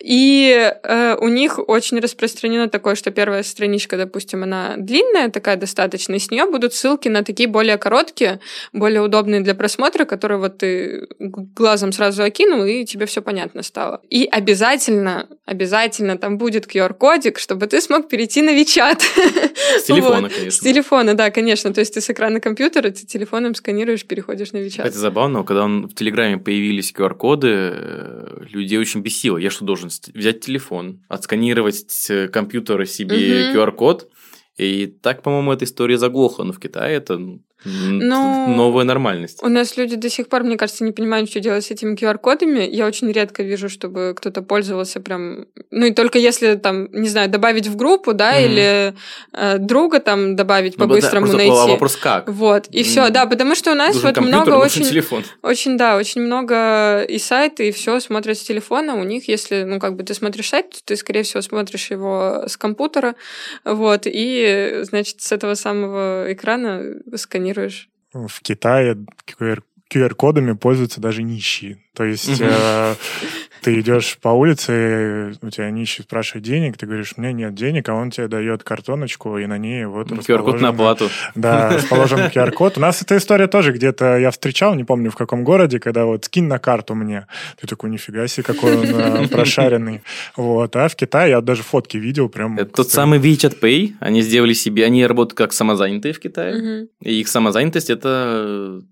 [0.00, 6.14] И э, у них очень распространено такое, что первая страничка, допустим, она длинная такая достаточно,
[6.14, 8.40] и с нее будут ссылки на такие более короткие,
[8.72, 14.00] более удобные для просмотра, которые вот ты глазом сразу окинул, и тебе все понятно стало.
[14.08, 19.02] И обязательно, обязательно там будет QR-кодик, чтобы ты смог перейти на Вичат.
[19.02, 20.32] С телефона, вот.
[20.32, 20.50] конечно.
[20.50, 21.72] С телефона, да, конечно.
[21.72, 24.86] То есть ты с экрана компьютера, ты телефоном сканируешь, переходишь на Вичат.
[24.86, 29.38] Это забавно, когда он, в Телеграме появились QR-коды, э, людей очень бесило.
[29.38, 33.58] Я что, должен взять телефон, отсканировать компьютера себе угу.
[33.58, 34.10] QR-код,
[34.56, 36.44] и так, по-моему, эта история заглохла.
[36.44, 37.18] Но в Китае это
[37.64, 39.42] ну, новая нормальность.
[39.42, 42.68] У нас люди до сих пор, мне кажется, не понимают, что делать с этими QR-кодами.
[42.70, 45.46] Я очень редко вижу, чтобы кто-то пользовался прям...
[45.70, 48.44] Ну, и только если, там, не знаю, добавить в группу, да, mm-hmm.
[48.44, 48.94] или
[49.32, 51.70] э, друга там добавить ну, по-быстрому да, найти.
[51.70, 52.28] вопрос как.
[52.28, 52.84] Вот, и mm-hmm.
[52.84, 54.84] все, да, потому что у нас Нужен вот много очень...
[54.84, 55.24] телефон.
[55.42, 58.94] Очень, да, очень много и сайты, и все смотрят с телефона.
[58.96, 62.44] У них, если, ну, как бы ты смотришь сайт, то ты, скорее всего, смотришь его
[62.46, 63.14] с компьютера,
[63.64, 66.82] вот, и, значит, с этого самого экрана
[67.16, 67.88] сканируешь сканируешь?
[68.12, 68.96] В Китае
[69.90, 71.84] QR-кодами пользуются даже нищие.
[71.94, 72.94] То есть э,
[73.62, 77.88] ты идешь по улице, у тебя нищий спрашивает денег, ты говоришь, у меня нет денег,
[77.88, 81.08] а он тебе дает картоночку, и на ней вот QR-код на оплату.
[81.34, 82.78] Да, расположен QR-код.
[82.78, 86.24] У нас эта история тоже где-то я встречал, не помню в каком городе, когда вот
[86.24, 87.26] скинь на карту мне.
[87.60, 90.02] Ты такой, нифига себе, какой он э, прошаренный.
[90.36, 90.74] Вот.
[90.76, 92.58] А в Китае я даже фотки видел прям.
[92.58, 93.94] Это тот самый WeChat Pay.
[94.00, 96.88] Они сделали себе, они работают как самозанятые в Китае.
[97.00, 98.82] И их самозанятость это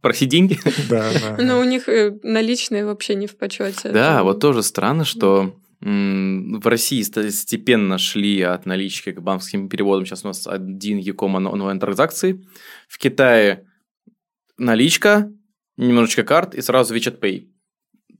[0.00, 0.58] просить деньги.
[0.88, 1.42] Да, да.
[1.42, 3.90] Но у них э, наличные вообще не в почете.
[3.90, 10.04] Да, вот тоже странно, что в России степенно шли от налички к банковским переводам.
[10.04, 12.44] Сейчас у нас один Яком онлайн-транзакции.
[12.86, 13.66] В Китае
[14.58, 15.32] наличка,
[15.78, 17.48] немножечко карт и сразу WeChat Pay.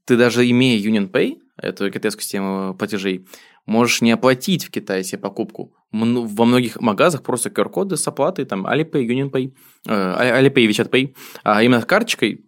[0.07, 3.27] Ты даже имея Union Pay, эту китайскую систему платежей,
[3.67, 5.75] можешь не оплатить в Китае себе покупку.
[5.93, 9.53] Во многих магазах просто QR-коды с оплатой, там Alipay, UnionPay,
[9.87, 12.47] э, Alipay, WeChat Pay, а именно карточкой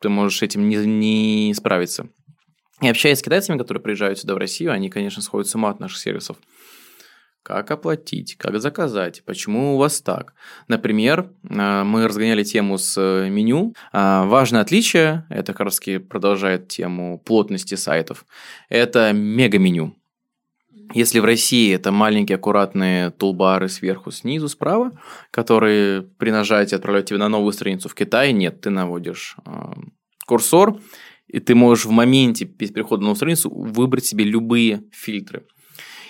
[0.00, 2.08] ты можешь этим не, не справиться.
[2.82, 5.80] И общаясь с китайцами, которые приезжают сюда в Россию, они, конечно, сходят с ума от
[5.80, 6.36] наших сервисов.
[7.44, 10.32] Как оплатить, как заказать, почему у вас так?
[10.66, 13.74] Например, э, мы разгоняли тему с э, меню.
[13.92, 15.78] Важное отличие, это как раз
[16.08, 18.24] продолжает тему плотности сайтов,
[18.70, 19.94] это мега-меню.
[20.94, 24.92] Если в России это маленькие аккуратные тулбары сверху, снизу, справа,
[25.30, 29.50] которые при нажатии отправляют тебя на новую страницу, в Китае нет, ты наводишь э,
[30.26, 30.80] курсор,
[31.26, 35.44] и ты можешь в моменте перед переходом на новую страницу выбрать себе любые фильтры.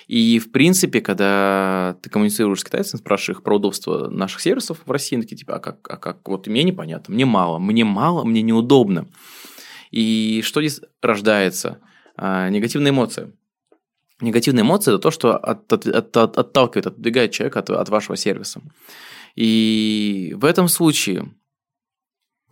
[0.07, 4.91] И, в принципе, когда ты коммуницируешь с китайцами, спрашиваешь их про удобство наших сервисов в
[4.91, 8.43] России, такие, типа, а как, а как, вот мне непонятно, мне мало, мне мало, мне
[8.43, 9.07] неудобно.
[9.91, 11.79] И что здесь рождается?
[12.17, 13.33] А, негативная эмоция.
[14.21, 18.17] Негативные эмоции– это то, что от, от, от, от, отталкивает, отодвигает человека от, от вашего
[18.17, 18.61] сервиса.
[19.35, 21.35] И в этом случае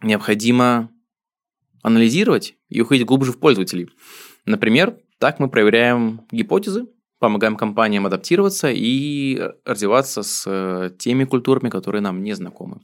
[0.03, 0.91] необходимо
[1.83, 3.91] анализировать и уходить глубже в пользователей.
[4.45, 6.87] Например, так мы проверяем гипотезы,
[7.23, 12.81] помогаем компаниям адаптироваться и развиваться с э, теми культурами, которые нам не знакомы.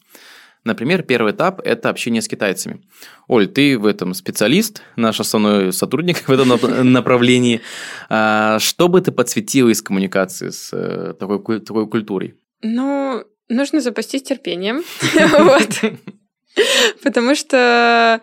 [0.64, 2.81] Например, первый этап– это общение с китайцами.
[3.27, 7.61] Оль, ты в этом специалист, наш основной сотрудник в этом направлении.
[8.09, 12.37] А, что бы ты подсветила из коммуникации с э, такой, такой культурой?
[12.62, 14.85] Ну, нужно запастись терпением.
[17.03, 18.20] Потому что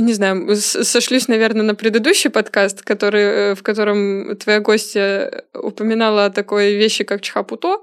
[0.00, 6.30] не знаю, сошлюсь, наверное, на предыдущий подкаст, который, э, в котором твоя гостья упоминала о
[6.30, 7.78] такой вещи, как чхапуто.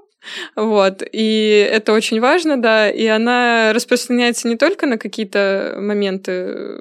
[0.54, 1.02] Вот.
[1.12, 2.90] И это очень важно, да.
[2.90, 6.80] И она распространяется не только на какие-то моменты,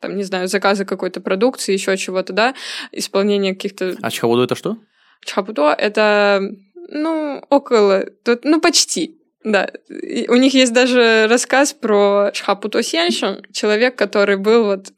[0.00, 2.54] там, не знаю, заказа какой-то продукции, еще чего-то, да,
[2.92, 3.96] исполнение каких-то...
[4.02, 4.76] А чхабудо это что?
[5.24, 6.40] Чхабудо— это,
[6.88, 8.04] ну, около,
[8.44, 9.18] ну, почти.
[9.46, 14.88] Да, и у них есть даже рассказ про Шхапуто Сеншин, человек, который был вот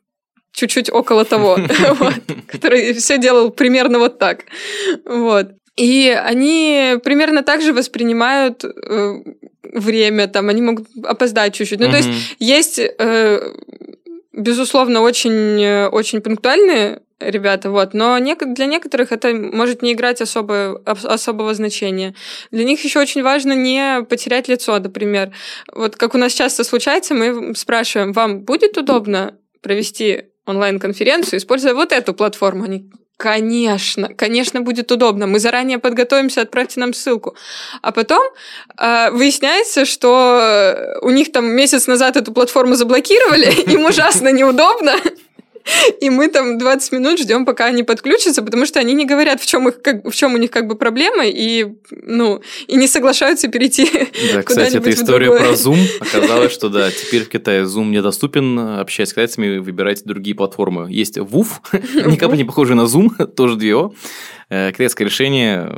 [0.52, 1.58] чуть-чуть около того,
[2.46, 4.44] который все делал примерно вот так.
[5.04, 5.48] Вот.
[5.76, 9.22] И они примерно так же воспринимают э,
[9.62, 11.80] время, там, они могут опоздать чуть-чуть.
[11.80, 11.90] Ну, mm-hmm.
[11.90, 13.52] то есть есть, э,
[14.32, 20.81] безусловно, очень, э, очень пунктуальные ребята, вот, но для некоторых это может не играть особо,
[20.85, 22.14] особого значения.
[22.50, 25.33] Для них еще очень важно не потерять лицо, например.
[25.72, 31.92] Вот как у нас часто случается, мы спрашиваем, вам будет удобно провести онлайн-конференцию, используя вот
[31.92, 32.64] эту платформу?
[32.64, 35.26] Они, Конечно, конечно, будет удобно.
[35.26, 37.35] Мы заранее подготовимся, отправьте нам ссылку.
[37.83, 38.22] А потом
[38.81, 44.94] э, выясняется, что у них там месяц назад эту платформу заблокировали, им ужасно неудобно.
[46.00, 49.46] и мы там 20 минут ждем, пока они подключатся, потому что они не говорят, в
[49.46, 53.48] чем, их, как, в чем у них как бы проблема, и, ну, и не соглашаются
[53.48, 53.88] перейти
[54.33, 55.78] Да, кстати, эта история про Zoom.
[56.00, 58.59] Оказалось, что да, теперь в Китае Zoom недоступен.
[58.59, 60.88] Общаясь с китайцами, выбирайте другие платформы.
[60.90, 61.46] Есть WUF,
[62.07, 63.92] никак не похожий на Zoom, тоже две О.
[64.50, 65.70] Э, китайское решение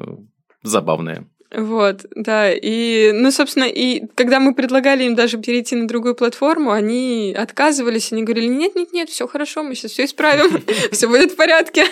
[0.62, 1.26] забавное.
[1.52, 2.52] Вот, да.
[2.52, 8.12] И, ну, собственно, и когда мы предлагали им даже перейти на другую платформу, они отказывались,
[8.12, 11.86] они говорили, нет-нет-нет, все хорошо, мы сейчас все исправим, все будет в порядке.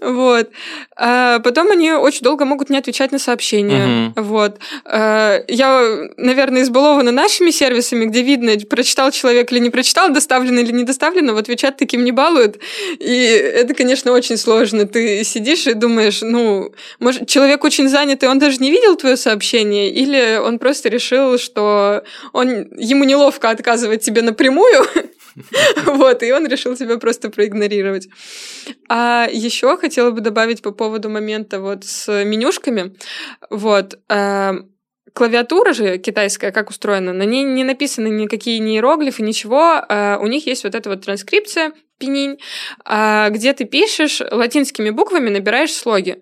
[0.00, 0.50] Вот.
[0.96, 4.12] А потом они очень долго могут не отвечать на сообщения.
[4.16, 4.58] Вот.
[4.84, 10.72] А, я, наверное, избалована нашими сервисами, где видно, прочитал человек или не прочитал, доставлено или
[10.72, 12.58] не доставлено, вот WeChat таким не балуют.
[13.00, 14.86] И это, конечно, очень сложно.
[14.86, 18.96] Ты сидишь и думаешь, ну, может, человек очень занят, и он даже не видел увидел
[18.96, 22.02] твое сообщение, или он просто решил, что
[22.32, 24.84] он, ему неловко отказывать тебе напрямую,
[25.86, 28.08] вот, и он решил тебя просто проигнорировать.
[28.88, 32.94] А еще хотела бы добавить по поводу момента вот с менюшками.
[33.50, 34.52] Вот, э,
[35.14, 39.84] клавиатура же китайская, как устроена, на ней не написаны никакие ни иероглифы, ничего.
[39.88, 42.38] Э, у них есть вот эта вот транскрипция, пенинь,
[42.84, 46.16] э, где ты пишешь латинскими буквами, набираешь слоги.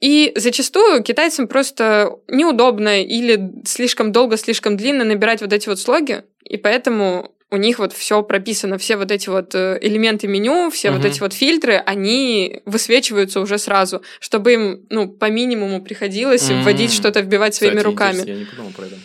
[0.00, 6.22] И зачастую китайцам просто неудобно или слишком долго, слишком длинно набирать вот эти вот слоги,
[6.44, 10.90] и поэтому у них вот все прописано, все вот эти вот э, элементы меню, все
[10.90, 10.98] угу.
[10.98, 16.62] вот эти вот фильтры, они высвечиваются уже сразу, чтобы им, ну, по минимуму приходилось mm
[16.62, 18.22] вводить что-то, вбивать своими Кстати, руками.
[18.26, 18.96] Я не подумал про это.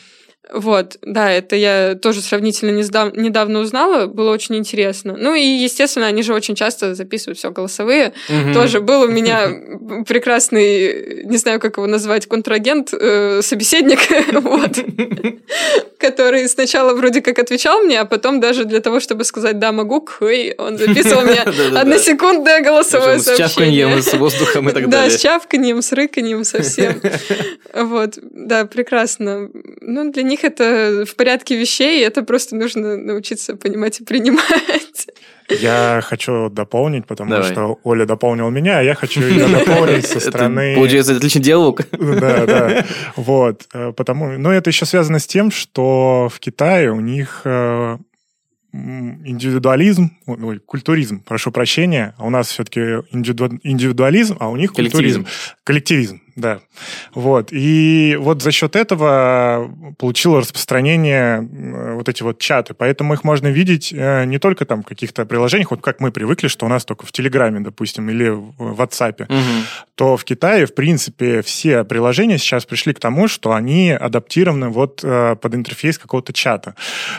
[0.53, 5.15] Вот, да, это я тоже сравнительно недавно узнала, было очень интересно.
[5.17, 8.13] Ну и, естественно, они же очень часто записывают все голосовые.
[8.29, 8.53] Угу.
[8.53, 9.49] Тоже был у меня
[10.07, 13.99] прекрасный, не знаю, как его назвать, контрагент, э, собеседник,
[14.41, 14.77] вот,
[15.97, 20.01] который сначала вроде как отвечал мне, а потом даже для того, чтобы сказать «да, могу»,
[20.01, 23.47] кхой, он записывал мне односекундное голосовое сообщение.
[23.47, 25.09] С чавканьем, с воздухом и так далее.
[25.09, 27.01] Да, с чавканьем, с рыканьем совсем.
[27.73, 29.49] Вот, да, прекрасно.
[29.81, 34.03] Ну, для них них это в порядке вещей, и это просто нужно научиться понимать и
[34.03, 35.07] принимать.
[35.49, 37.51] Я хочу дополнить, потому Давай.
[37.51, 40.59] что Оля дополнил меня, а я хочу ее дополнить со стороны...
[40.59, 41.81] Это, получается, отличный диалог.
[41.91, 42.85] Да, да.
[43.15, 43.67] Вот.
[43.73, 44.37] Э, потому...
[44.39, 47.97] Но это еще связано с тем, что в Китае у них э,
[48.73, 52.79] индивидуализм, ой, культуризм, прошу прощения, а у нас все-таки
[53.11, 55.27] индивидуализм, а у них культуризм.
[55.63, 56.59] Коллективизм да.
[57.13, 57.49] Вот.
[57.51, 61.39] И вот за счет этого получило распространение
[61.95, 62.73] вот эти вот чаты.
[62.73, 66.49] Поэтому их можно видеть э, не только там в каких-то приложениях, вот как мы привыкли,
[66.49, 69.65] что у нас только в Телеграме, допустим, или в WhatsApp, угу.
[69.95, 75.01] то в Китае, в принципе, все приложения сейчас пришли к тому, что они адаптированы вот
[75.03, 76.75] э, под интерфейс какого-то чата.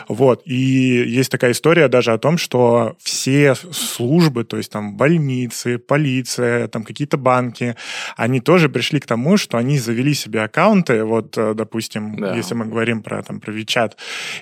[0.07, 0.43] Вот.
[0.45, 6.67] И есть такая история даже о том, что все службы, то есть там больницы, полиция,
[6.67, 7.75] там какие-то банки,
[8.15, 12.35] они тоже пришли к тому, что они завели себе аккаунты, вот, э, допустим, да.
[12.35, 13.93] если мы говорим про, там, про WeChat,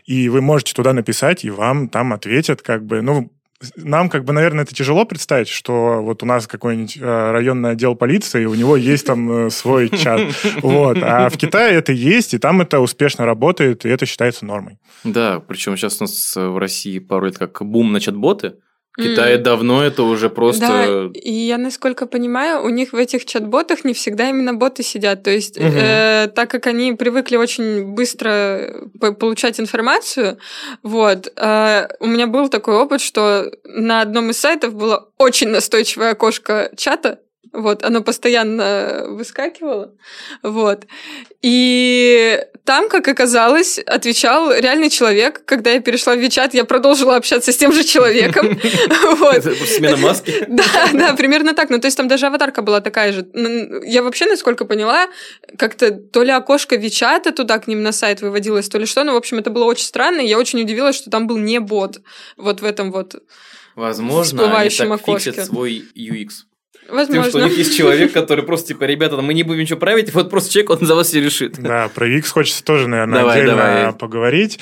[0.06, 3.32] и вы можете туда написать, и вам там ответят, как бы, ну,
[3.78, 7.95] нам, как бы, наверное, это тяжело представить, что вот у нас какой-нибудь э, районный отдел
[7.95, 10.21] полиции, и у него есть там э, свой чат.
[10.62, 10.97] Вот.
[11.01, 14.78] А в Китае это есть, и там это успешно работает, и это считается нормой.
[15.04, 18.56] Да, причем сейчас у нас в России пару лет как бум на чат-боты,
[18.95, 19.41] Китае mm.
[19.41, 21.12] давно это уже просто...
[21.13, 25.23] Да, и я, насколько понимаю, у них в этих чат-ботах не всегда именно боты сидят.
[25.23, 25.67] То есть, угу.
[25.67, 28.88] э, так как они привыкли очень быстро
[29.19, 30.38] получать информацию,
[30.84, 36.12] вот, э, у меня был такой опыт, что на одном из сайтов было очень настойчивое
[36.12, 37.19] окошко чата,
[37.56, 39.94] вот, оно постоянно выскакивало.
[40.44, 40.86] Вот.
[41.41, 45.46] И там, как оказалось, отвечал реальный человек.
[45.46, 48.60] Когда я перешла в Вичат, я продолжила общаться с тем же человеком.
[49.65, 50.46] Смена маски?
[50.56, 51.70] Да, да, примерно так.
[51.70, 53.28] Ну, то есть там даже аватарка была такая же.
[53.86, 55.08] Я вообще, насколько поняла,
[55.58, 59.04] как-то то ли окошко Вичата туда к ним на сайт выводилось, то ли что.
[59.04, 60.22] Ну, в общем, это было очень странно.
[60.22, 62.02] И я очень удивилась, что там был не бот
[62.38, 63.15] вот в этом вот
[63.76, 66.30] Возможно, они так фиксят свой UX.
[66.89, 67.24] Возможно.
[67.24, 70.13] Тем, что у них есть человек, который просто, типа, ребята, мы не будем ничего править,
[70.13, 71.60] вот просто человек, он за вас все решит.
[71.60, 73.93] Да, про X хочется тоже, наверное, давай, отдельно давай.
[73.93, 74.60] поговорить.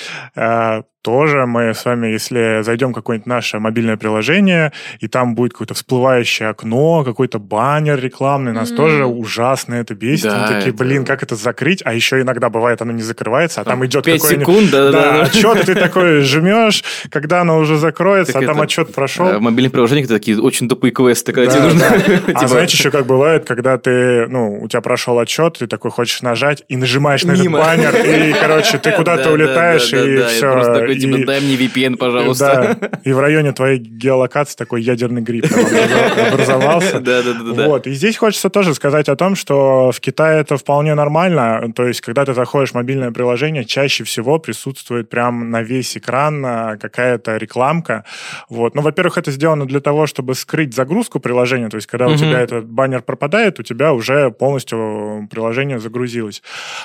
[1.04, 5.74] Тоже мы с вами, если зайдем в какое-нибудь наше мобильное приложение, и там будет какое-то
[5.74, 8.76] всплывающее окно, какой-то баннер рекламный, нас mm-hmm.
[8.78, 10.28] тоже ужасно это бесит.
[10.28, 10.82] Да, Мы такие, это...
[10.82, 11.82] блин, как это закрыть?
[11.84, 14.48] А еще иногда бывает, оно не закрывается, а там, там идет какой-нибудь...
[14.48, 15.22] секунд, да, да, да.
[15.24, 19.26] отчет, ты такой жмешь, когда оно уже закроется, а там отчет прошел.
[19.26, 21.84] В мобильных приложениях такие очень тупые квесты, когда тебе нужно...
[22.28, 25.92] А типа знаете, еще как бывает, когда ты, ну, у тебя прошел отчет, ты такой
[25.92, 31.18] хочешь нажать и нажимаешь на этот баннер, и, короче, ты куда-то улетаешь, и все, говорю,
[31.18, 32.78] типа, дай мне VPN, пожалуйста.
[32.80, 35.46] Да, и в районе твоей геолокации такой ядерный гриб
[36.32, 37.00] образовался.
[37.00, 37.68] Да, да, да.
[37.68, 41.86] Вот, и здесь хочется тоже сказать о том, что в Китае это вполне нормально, то
[41.86, 46.78] есть, когда ты заходишь в мобильное приложение, чаще всего присутствует прям на весь экран а,
[46.78, 48.06] какая-то рекламка,
[48.50, 48.76] вот.
[48.76, 52.40] Ну, во-первых, это сделано для того, чтобы скрыть загрузку приложения, то есть, когда у тебя
[52.40, 56.42] этот баннер пропадает, у тебя уже полностью приложение загрузилось.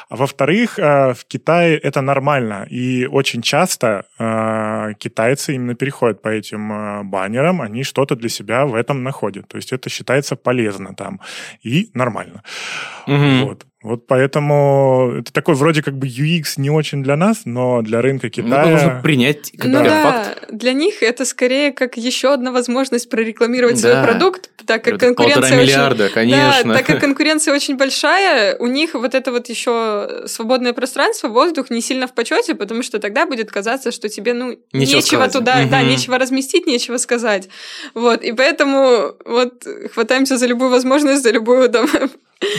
[0.08, 6.28] А во-вторых, э, в Китае это нормально, и очень часто э, китайцы именно переходят по
[6.28, 9.48] этим э, баннерам, они что-то для себя в этом находят.
[9.48, 11.20] То есть это считается полезно там
[11.62, 12.42] и нормально.
[13.06, 13.46] Угу.
[13.46, 13.66] Вот.
[13.80, 18.28] Вот поэтому это такой вроде как бы UX не очень для нас, но для рынка
[18.28, 18.64] Китая...
[18.64, 20.48] Ну, нужно принять как ну, да, факт.
[20.50, 23.92] Для них это скорее как еще одна возможность прорекламировать да.
[23.92, 25.56] свой продукт, так как это конкуренция очень...
[25.58, 26.72] миллиарда, конечно.
[26.72, 31.70] Да, так как конкуренция очень большая, у них вот это вот еще свободное пространство, воздух
[31.70, 35.60] не сильно в почете, потому что тогда будет казаться, что тебе, ну, нечего, нечего туда,
[35.62, 35.70] угу.
[35.70, 37.48] да, нечего разместить, нечего сказать.
[37.94, 39.64] Вот, и поэтому вот
[39.94, 41.86] хватаемся за любую возможность, за любую там,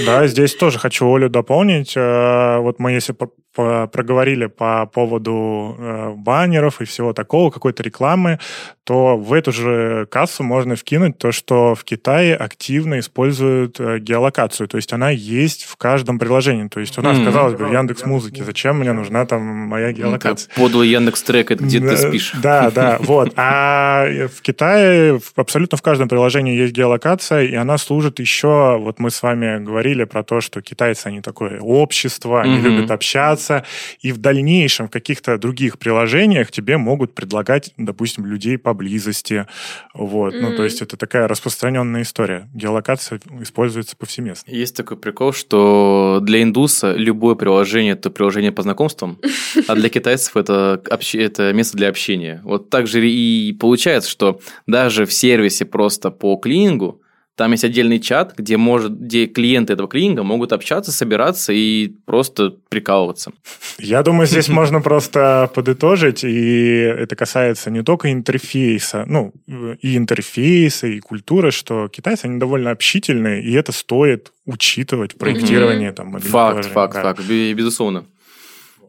[0.05, 1.93] да, здесь тоже хочу Олю дополнить.
[1.95, 3.15] Э, вот мы, если
[3.53, 8.39] проговорили по поводу э, баннеров и всего такого, какой-то рекламы,
[8.83, 14.67] то в эту же кассу можно вкинуть то, что в Китае активно используют э, геолокацию.
[14.67, 16.67] То есть она есть в каждом приложении.
[16.67, 17.25] То есть у нас, mm-hmm.
[17.25, 20.51] казалось бы, в Яндекс Музыке, зачем мне нужна там моя геолокация?
[20.55, 22.33] Ну, подлый Яндекс Трек, это где ты спишь.
[22.41, 23.33] Да, да, вот.
[23.35, 24.05] А
[24.35, 29.21] в Китае абсолютно в каждом приложении есть геолокация, и она служит еще, вот мы с
[29.21, 32.61] вами говорили про то, что китайцы, они такое общество, они mm-hmm.
[32.61, 33.63] любят общаться,
[34.01, 39.45] и в дальнейшем в каких-то других приложениях тебе могут предлагать, допустим, людей поблизости.
[39.93, 40.33] Вот.
[40.33, 40.41] Mm-hmm.
[40.41, 42.49] Ну, то есть это такая распространенная история.
[42.53, 44.51] Геолокация используется повсеместно.
[44.51, 49.19] Есть такой прикол, что для индуса любое приложение– это приложение по знакомствам,
[49.67, 50.81] а для китайцев это,
[51.13, 52.41] это место для общения.
[52.43, 57.01] Вот так же и получается, что даже в сервисе просто по клинингу
[57.39, 62.57] там есть отдельный чат, где, может, где клиенты этого клининга могут общаться, собираться и просто
[62.67, 63.31] прикалываться.
[63.77, 70.87] Я думаю, здесь можно просто подытожить, и это касается не только интерфейса, ну, и интерфейса,
[70.87, 75.91] и культуры, что китайцы, они довольно общительные, и это стоит учитывать в проектировании.
[75.91, 77.03] Там, факт, факт, да.
[77.03, 78.03] факт, безусловно.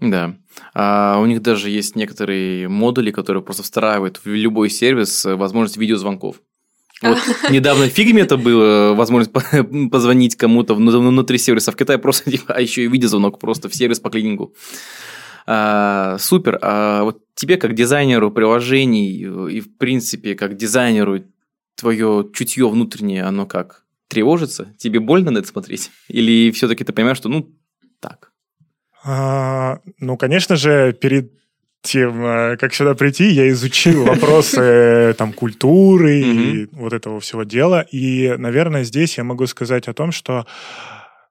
[0.01, 0.35] Да.
[0.75, 6.41] А у них даже есть некоторые модули, которые просто встраивают в любой сервис возможность видеозвонков.
[7.03, 7.19] Вот
[7.51, 9.33] недавно в фигме это было, возможность
[9.91, 14.11] позвонить кому-то внутри сервиса в Китае, просто, а еще и видеозвонок просто в сервис по
[14.11, 14.55] клинингу.
[15.47, 16.59] А, супер.
[16.63, 21.23] А вот тебе, как дизайнеру приложений и, в принципе, как дизайнеру,
[21.75, 23.85] твое чутье внутреннее, оно как?
[24.09, 24.75] Тревожится?
[24.77, 25.91] Тебе больно на это смотреть?
[26.09, 27.51] Или все-таки ты понимаешь, что, ну,
[28.01, 28.33] так?
[29.03, 31.33] А, ну, конечно же, перед
[31.83, 37.45] тем, э, как сюда прийти, я изучил вопросы э, там, культуры и вот этого всего
[37.45, 37.87] дела.
[37.91, 40.47] И, наверное, здесь я могу сказать о том, что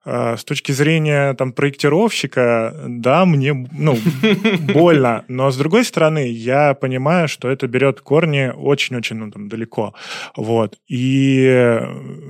[0.04, 3.98] с точки зрения там проектировщика, да, мне ну,
[4.72, 9.94] больно, но с другой стороны, я понимаю, что это берет корни очень-очень ну, там, далеко.
[10.36, 10.78] Вот.
[10.88, 11.44] И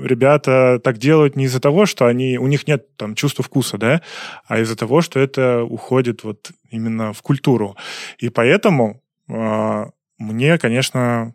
[0.02, 4.02] ребята так делают не из-за того, что они, у них нет там чувства вкуса, да,
[4.46, 7.76] а из-за того, что это уходит вот именно в культуру.
[8.18, 9.86] И поэтому э,
[10.18, 11.34] мне, конечно,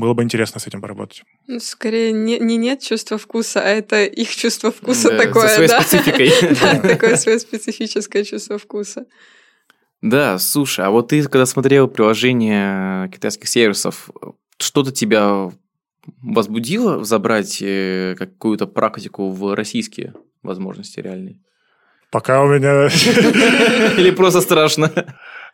[0.00, 1.22] было бы интересно с этим поработать.
[1.46, 5.54] Ну, скорее, не, не нет чувства вкуса, а это их чувство вкуса да, такое, со
[5.54, 5.82] своей да?
[5.82, 6.30] спецификой.
[6.60, 9.06] Да, такое свое специфическое чувство вкуса.
[10.02, 14.10] Да, слушай, а вот ты, когда смотрел приложение китайских сервисов,
[14.58, 15.50] что-то тебя
[16.22, 21.40] возбудило забрать э, какую-то практику в российские возможности реальные?
[22.10, 22.86] Пока у меня...
[23.98, 24.90] Или просто страшно?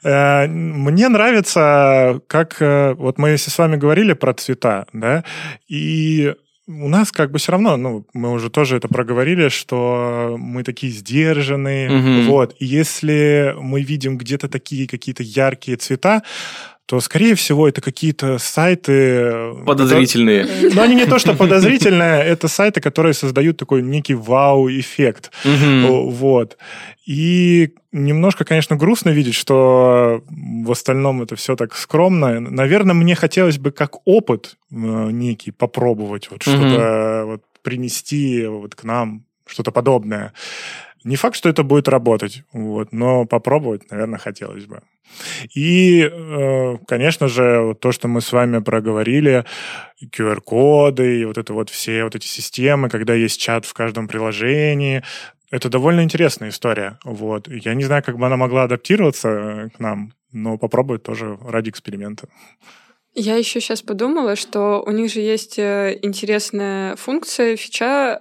[0.03, 5.25] Э, мне нравится, как э, вот мы с вами говорили про цвета, да,
[5.69, 6.35] и
[6.69, 10.93] у нас как бы все равно, ну, мы уже тоже это проговорили, что мы такие
[10.93, 12.33] сдержанные, угу.
[12.33, 12.57] вот.
[12.59, 16.23] И если мы видим где-то такие какие-то яркие цвета,
[16.87, 18.93] то, скорее всего, это какие-то сайты...
[18.93, 20.45] Э, Подозрительные.
[20.45, 20.75] Которые...
[20.75, 25.33] Но они не то, что подозрительные, это сайты, которые создают такой некий вау-эффект.
[25.45, 26.57] Вот.
[27.05, 32.39] И немножко, конечно, грустно видеть, что в остальном это все так скромно.
[32.39, 38.85] Наверное, мне хотелось бы как опыт э, некий попробовать вот что-то вот принести вот к
[38.85, 40.33] нам, что-то подобное.
[41.07, 44.83] Не факт, что это будет работать, вот, но попробовать, наверное, хотелось бы.
[45.55, 49.45] И, э, конечно же, то, что мы с вами проговорили,
[50.03, 55.05] QR-коды и вот это вот все вот эти системы, когда есть чат в каждом приложении,
[55.53, 56.99] это довольно интересная история.
[57.05, 57.47] Вот.
[57.47, 61.71] Я не знаю, как бы она могла адаптироваться э, к нам, но попробовать тоже ради
[61.71, 62.27] эксперимента.
[63.15, 68.21] Я еще сейчас подумала, что у них же есть э, интересная функция, фича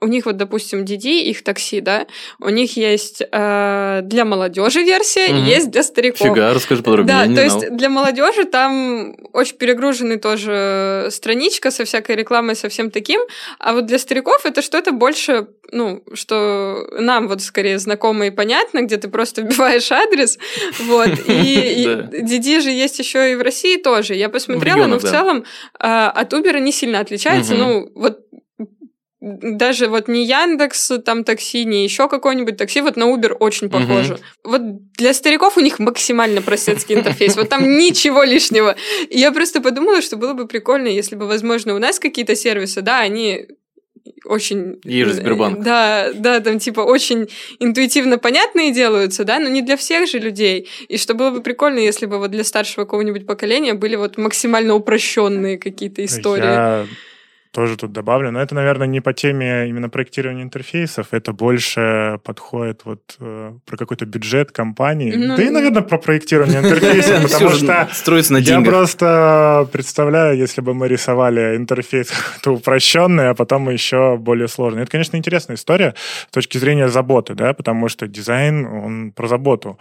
[0.00, 2.06] у них вот, допустим, DD, их такси, да,
[2.40, 5.42] у них есть э, для молодежи версия угу.
[5.42, 6.26] есть для стариков.
[6.26, 7.26] Фига, расскажи подробнее.
[7.26, 12.90] Да, то есть для молодежи там очень перегруженный тоже страничка со всякой рекламой, со всем
[12.90, 13.20] таким,
[13.58, 18.82] а вот для стариков это что-то больше, ну, что нам вот скорее знакомо и понятно,
[18.82, 20.38] где ты просто вбиваешь адрес,
[20.80, 24.14] вот, и DD же есть еще и в России тоже.
[24.14, 25.44] Я посмотрела, но в целом
[25.78, 28.29] а, от Uber не сильно отличается, ну, вот
[29.20, 34.14] даже вот не Яндекс, там такси, не еще какой-нибудь такси, вот на Uber очень похоже.
[34.14, 34.22] Угу.
[34.44, 38.76] Вот для стариков у них максимально простецкий интерфейс, вот там ничего лишнего.
[39.10, 43.00] Я просто подумала, что было бы прикольно, если бы, возможно, у нас какие-то сервисы, да,
[43.00, 43.46] они
[44.24, 44.80] очень...
[44.84, 45.62] Ежи Сбербанк.
[45.62, 50.68] Да, да, там типа очень интуитивно понятные делаются, да, но не для всех же людей.
[50.88, 54.74] И что было бы прикольно, если бы вот для старшего какого-нибудь поколения были вот максимально
[54.74, 56.44] упрощенные какие-то истории.
[56.44, 56.86] Я
[57.52, 58.30] тоже тут добавлю.
[58.30, 63.76] Но это, наверное, не по теме именно проектирования интерфейсов, это больше подходит вот э, про
[63.76, 65.12] какой-то бюджет компании.
[65.14, 70.60] Ну, да и, наверное, про проектирование интерфейсов, потому что строится на я просто представляю, если
[70.60, 74.82] бы мы рисовали интерфейс то упрощенный, а потом еще более сложный.
[74.82, 75.94] Это, конечно, интересная история
[76.28, 79.78] с точки зрения заботы, да, потому что дизайн, он про заботу.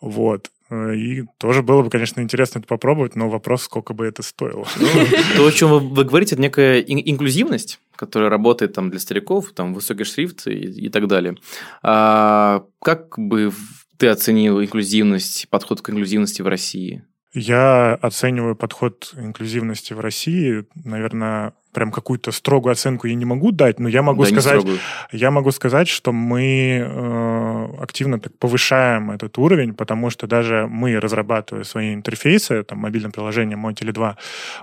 [0.00, 0.50] Вот.
[0.70, 4.66] Э, и тоже было бы, конечно, интересно это попробовать, но вопрос, сколько бы это стоило.
[5.36, 9.74] То, о чем вы, вы говорите, это некая инклюзивность, которая работает там для стариков, там
[9.74, 11.36] высокий шрифт и, и так далее.
[11.82, 13.52] А как бы
[13.96, 17.04] ты оценил инклюзивность, подход к инклюзивности в России?
[17.32, 23.78] Я оцениваю подход инклюзивности в России, наверное, прям какую-то строгую оценку я не могу дать,
[23.78, 24.64] но я могу да, сказать,
[25.12, 30.98] я могу сказать, что мы э, активно так повышаем этот уровень, потому что даже мы,
[30.98, 34.16] разрабатывая свои интерфейсы, там, мобильное приложение мой теле 2,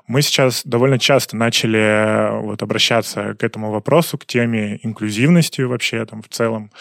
[0.07, 6.05] мы сейчас довольно часто начали э, вот, обращаться к этому вопросу, к теме инклюзивности вообще
[6.05, 6.71] там в целом.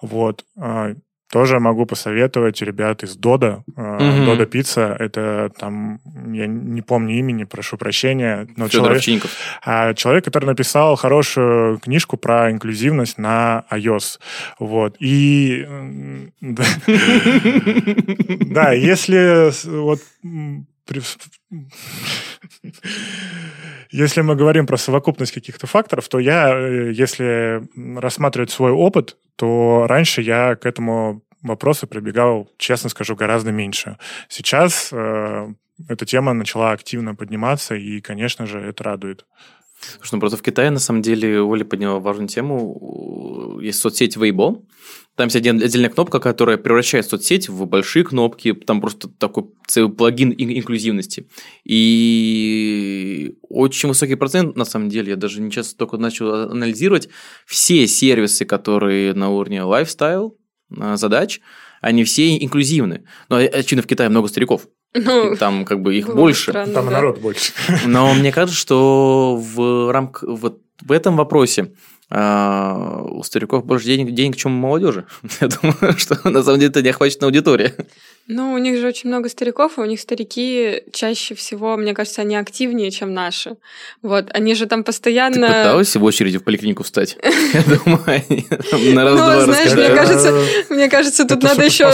[0.00, 0.44] Вот.
[1.30, 3.62] Тоже могу посоветовать ребят из Дода.
[3.76, 4.24] Mm-hmm.
[4.24, 6.00] Дода Пицца, это там,
[6.32, 8.48] я не помню имени, прошу прощения.
[8.56, 9.02] Но человек,
[9.64, 14.18] а, человек, который написал хорошую книжку про инклюзивность на iOS.
[14.58, 14.96] Вот.
[15.00, 15.66] И
[18.46, 20.00] да, если вот
[23.90, 27.62] если мы говорим про совокупность каких-то факторов, то я, э, если
[27.98, 33.96] рассматривать свой опыт, то раньше я к этому вопросу прибегал, честно скажу, гораздо меньше.
[34.28, 35.48] Сейчас э,
[35.88, 39.26] эта тема начала активно подниматься, и, конечно же, это радует.
[39.96, 43.58] Слушай, ну просто в Китае, на самом деле, Оля подняла важную тему.
[43.60, 44.64] Есть соцсеть Weibo,
[45.18, 50.32] там есть отдельная кнопка, которая превращает соцсеть в большие кнопки, там просто такой целый плагин
[50.32, 51.28] инклюзивности.
[51.64, 57.08] И очень высокий процент, на самом деле, я даже не часто только начал анализировать,
[57.46, 60.36] все сервисы, которые на уровне lifestyle,
[60.76, 61.40] а, задач,
[61.80, 63.02] они все инклюзивны.
[63.28, 64.68] Но, очевидно, в Китае много стариков.
[64.94, 66.50] Ну, там как бы их больше.
[66.50, 66.92] Странно, там да.
[66.92, 67.52] народ больше.
[67.86, 71.72] Но мне кажется, что в рамках вот в этом вопросе
[72.10, 75.06] а у стариков больше денег, денег, чем у молодежи.
[75.40, 77.74] Я думаю, что на самом деле это неохваченная аудитория.
[78.30, 82.20] Ну, у них же очень много стариков, и у них старики чаще всего, мне кажется,
[82.20, 83.56] они активнее, чем наши.
[84.02, 85.48] Вот, они же там постоянно...
[85.48, 87.16] Ты пыталась в очереди в поликлинику встать?
[87.54, 88.46] Я думаю, они
[88.92, 91.90] на раз-два Ну, знаешь, мне кажется, мне кажется, тут надо еще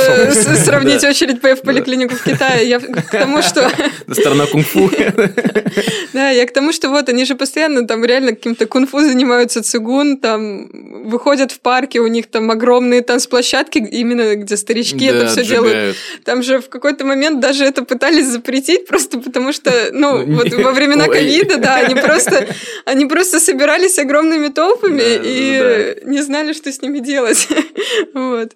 [0.56, 2.68] сравнить очередь в поликлинику в Китае.
[2.68, 3.70] Я к тому, что...
[4.10, 4.90] Сторона кунг-фу.
[6.12, 10.18] Да, я к тому, что вот они же постоянно там реально каким-то кунг-фу занимаются, цигун,
[10.18, 10.68] там
[11.08, 16.42] выходят в парке, у них там огромные танцплощадки, именно где старички это все делают там
[16.42, 20.72] же в какой-то момент даже это пытались запретить, просто потому что, ну, ну вот во
[20.72, 22.48] времена ковида, да, они просто,
[22.84, 27.48] они просто собирались огромными толпами и не знали, что с ними делать.
[28.14, 28.52] Вот.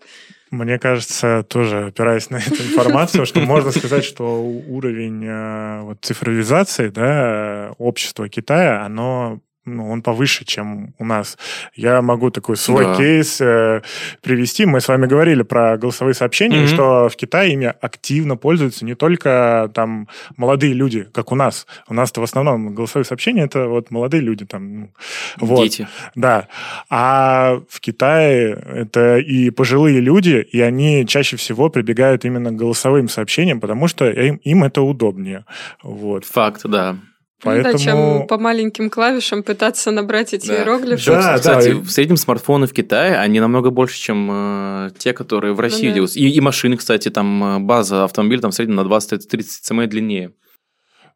[0.51, 6.89] Мне кажется, тоже опираясь на эту информацию, что можно сказать, что уровень э, вот, цифровизации
[6.89, 9.41] да, общества Китая, оно
[9.77, 11.39] ну, он повыше, чем у нас.
[11.75, 12.97] Я могу такой свой да.
[12.97, 13.83] кейс э,
[14.23, 14.67] привести.
[14.67, 16.75] Мы с вами говорили про голосовые сообщения, mm-hmm.
[16.75, 21.67] что в Китае ими активно пользуются не только там молодые люди, как у нас.
[21.89, 24.81] У нас-то в основном голосовые сообщения это вот молодые люди там.
[24.81, 24.91] Ну,
[25.39, 25.63] вот.
[25.63, 25.89] Дети.
[26.15, 26.49] Да.
[26.91, 33.09] А в Китае это и пожилые люди, и они чаще всего прибегают именно к голосовым
[33.09, 35.45] сообщениям, потому что им, им это удобнее.
[35.83, 36.25] Вот.
[36.25, 36.97] Факт, да.
[37.43, 37.73] Поэтому...
[37.73, 40.57] Ну, да, чем по маленьким клавишам пытаться набрать эти да.
[40.57, 41.11] иероглифы.
[41.11, 41.81] Да, Кстати, да.
[41.81, 45.91] в среднем смартфоны в Китае, они намного больше, чем э, те, которые в России ну,
[45.91, 45.95] да.
[45.95, 46.19] делаются.
[46.19, 50.33] И, и машины, кстати, там э, база автомобиля там в среднем на 20-30 см длиннее.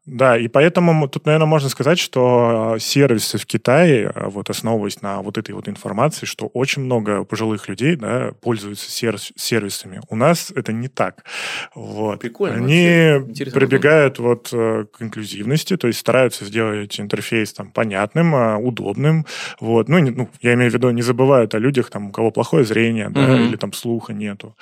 [0.05, 5.01] Да, и поэтому тут, наверное, можно сказать, что а, сервисы в Китае, а, вот основываясь
[5.01, 10.01] на вот этой вот информации, что очень много пожилых людей да, пользуются сервисами.
[10.09, 11.25] У нас это не так.
[11.77, 12.19] Вот.
[12.19, 12.57] Прикольно.
[12.57, 13.13] Они
[13.53, 19.25] прибегают вот э, к инклюзивности, то есть стараются сделать интерфейс там понятным, а, удобным.
[19.61, 19.89] Вот.
[19.89, 22.65] Ну, не, ну, я имею в виду, не забывают о людях, там, у кого плохое
[22.65, 23.47] зрение, да, mm-hmm.
[23.47, 24.57] или там слуха нету.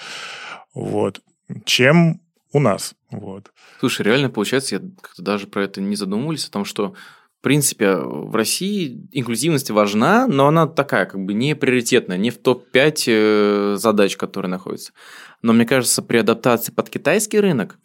[0.75, 1.23] Вот.
[1.65, 2.21] Чем
[2.53, 2.95] у нас.
[3.11, 3.53] Вот.
[3.79, 6.95] Слушай, реально получается, я как-то даже про это не задумывались, о том, что
[7.41, 12.37] в принципе, в России инклюзивность важна, но она такая, как бы не приоритетная, не в
[12.37, 14.93] топ-5 э, задач, которые находятся.
[15.41, 17.79] Но мне кажется, при адаптации под китайский рынок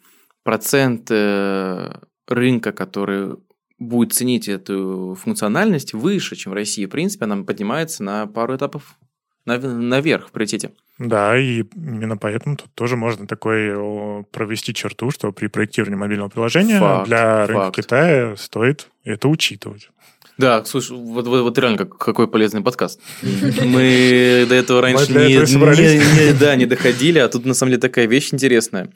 [0.44, 3.36] процент э, рынка, который
[3.78, 6.84] будет ценить эту функциональность, выше, чем в России.
[6.84, 8.98] В принципе, она поднимается на пару этапов
[9.46, 10.72] наверх приоритете.
[10.98, 16.78] Да, и именно поэтому тут тоже можно такой провести черту, что при проектировании мобильного приложения
[16.78, 17.76] факт, для рынка факт.
[17.76, 19.90] Китая стоит это учитывать.
[20.38, 23.00] Да, слушай, вот, вот, вот реально как, какой полезный подкаст.
[23.22, 27.80] Мы до этого раньше не, не, не, да, не доходили, а тут на самом деле
[27.80, 28.90] такая вещь интересная.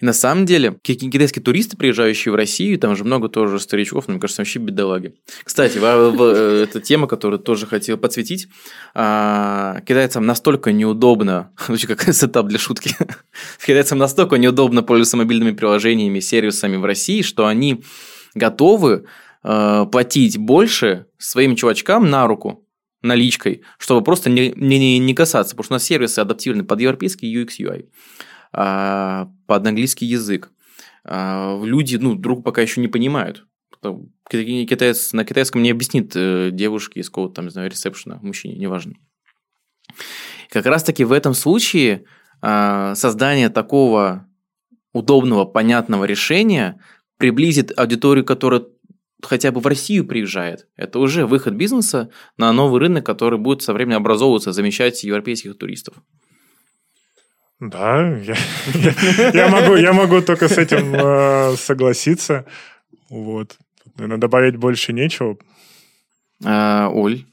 [0.00, 4.12] И на самом деле, китайские туристы, приезжающие в Россию, там же много тоже старичков, но
[4.14, 5.14] мне кажется, вообще бедолаги.
[5.44, 8.48] Кстати, э, это тема, которую тоже хотел подсветить.
[8.94, 12.94] А, китайцам настолько неудобно, вообще как сетап для шутки,
[13.66, 17.82] китайцам настолько неудобно пользоваться мобильными приложениями, сервисами в России, что они
[18.34, 19.06] готовы
[19.42, 22.66] э, платить больше своим чувачкам на руку,
[23.02, 27.34] наличкой, чтобы просто не, не, не касаться, потому что у нас сервисы адаптированы под европейский
[27.34, 27.86] UX UI.
[28.58, 30.50] А, под английский язык.
[31.04, 33.46] А, люди, ну, друг пока еще не понимают.
[34.30, 38.94] Китаец, на китайском не объяснит э, девушке из какого-то там, не знаю, ресепшена, мужчине, неважно.
[40.48, 42.04] Как раз-таки в этом случае
[42.40, 44.26] а, создание такого
[44.94, 46.80] удобного, понятного решения
[47.18, 48.64] приблизит аудиторию, которая
[49.22, 50.66] хотя бы в Россию приезжает.
[50.76, 55.96] Это уже выход бизнеса на новый рынок, который будет со временем образовываться, замещать европейских туристов.
[57.60, 58.34] Да, я,
[59.32, 62.44] я, могу, я могу только с этим э, согласиться.
[63.08, 63.56] Вот.
[63.96, 65.38] Наверное, добавить больше нечего.
[66.44, 67.24] А, Оль,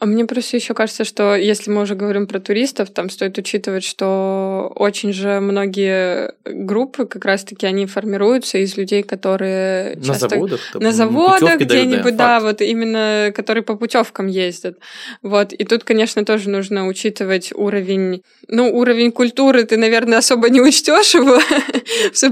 [0.00, 3.84] а мне просто еще кажется, что если мы уже говорим про туристов, там стоит учитывать,
[3.84, 10.92] что очень же многие группы как раз-таки они формируются из людей, которые на заводах, на
[10.92, 14.78] заводах где-нибудь, да, вот именно которые по путевкам ездят,
[15.22, 15.52] вот.
[15.52, 21.14] И тут, конечно, тоже нужно учитывать уровень, ну уровень культуры ты, наверное, особо не учтешь
[21.14, 21.38] его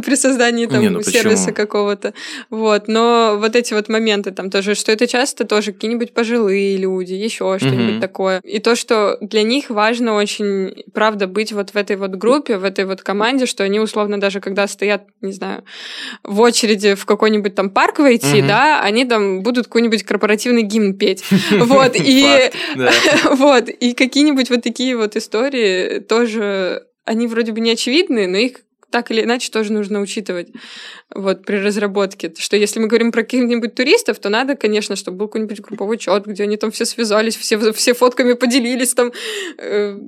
[0.02, 2.12] при создании там не, ну сервиса какого-то,
[2.50, 2.88] вот.
[2.88, 7.51] Но вот эти вот моменты там тоже, что это часто тоже какие-нибудь пожилые люди, еще
[7.58, 8.00] что-нибудь mm-hmm.
[8.00, 8.40] такое.
[8.44, 12.64] И то, что для них важно очень, правда, быть вот в этой вот группе, в
[12.64, 15.64] этой вот команде, что они условно даже когда стоят, не знаю,
[16.22, 18.48] в очереди в какой-нибудь там парк войти, mm-hmm.
[18.48, 21.24] да, они там будут какой-нибудь корпоративный гимн петь.
[21.72, 22.50] Вот, и
[23.30, 28.60] вот, и какие-нибудь вот такие вот истории тоже они вроде бы не очевидны, но их
[28.92, 30.48] так или иначе тоже нужно учитывать
[31.12, 32.32] вот при разработке.
[32.38, 36.26] Что если мы говорим про каких-нибудь туристов, то надо, конечно, чтобы был какой-нибудь групповой чат,
[36.26, 39.12] где они там все связались, все, все фотками поделились, там
[39.58, 39.98] э,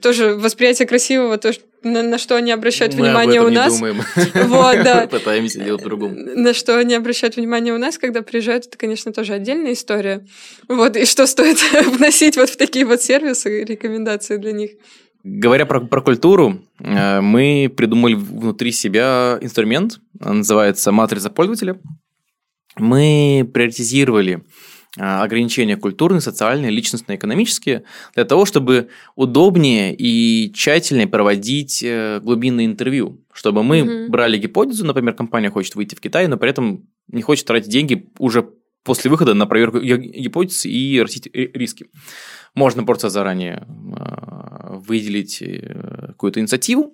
[0.00, 1.52] тоже восприятие красивого, то,
[1.82, 3.74] на, на что они обращают мы внимание у нас.
[3.76, 4.02] Думаем.
[4.34, 5.06] Вот, да.
[5.10, 6.14] Пытаемся делать по-другому.
[6.14, 10.24] На что они обращают внимание у нас, когда приезжают, это, конечно, тоже отдельная история.
[10.68, 14.70] Вот, и что стоит вносить вот в такие вот сервисы, рекомендации для них.
[15.22, 21.78] Говоря про, про культуру, э, мы придумали внутри себя инструмент, называется матрица пользователя.
[22.76, 24.42] Мы приоритизировали
[24.96, 32.66] э, ограничения культурные, социальные, личностные, экономические, для того, чтобы удобнее и тщательнее проводить э, глубинные
[32.66, 36.88] интервью, чтобы мы mm брали гипотезу, например, компания хочет выйти в Китай, но при этом
[37.08, 38.48] не хочет тратить деньги уже
[38.84, 41.86] после выхода на проверку гипотез и растить риски.
[42.54, 46.92] Можно просто заранее а, выделить э, какую-то инициативу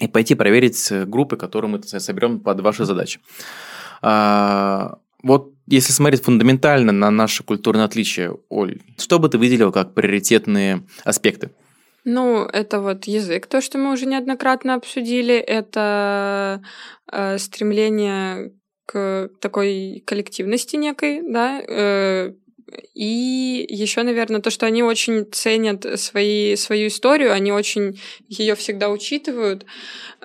[0.00, 3.20] и пойти проверить группы, которые мы соберем под ваши задачи.
[4.02, 9.94] А, вот если смотреть фундаментально на наши культурные отличия, Оль, что бы ты выделил как
[9.94, 11.50] приоритетные аспекты?
[12.04, 16.62] Ну, это вот язык, то, что мы уже неоднократно обсудили, это
[17.10, 18.52] э, стремление
[18.84, 22.34] к такой коллективности некой, да, э,
[22.94, 28.88] И еще, наверное, то, что они очень ценят свои, свою историю, они очень ее всегда
[28.90, 29.66] учитывают.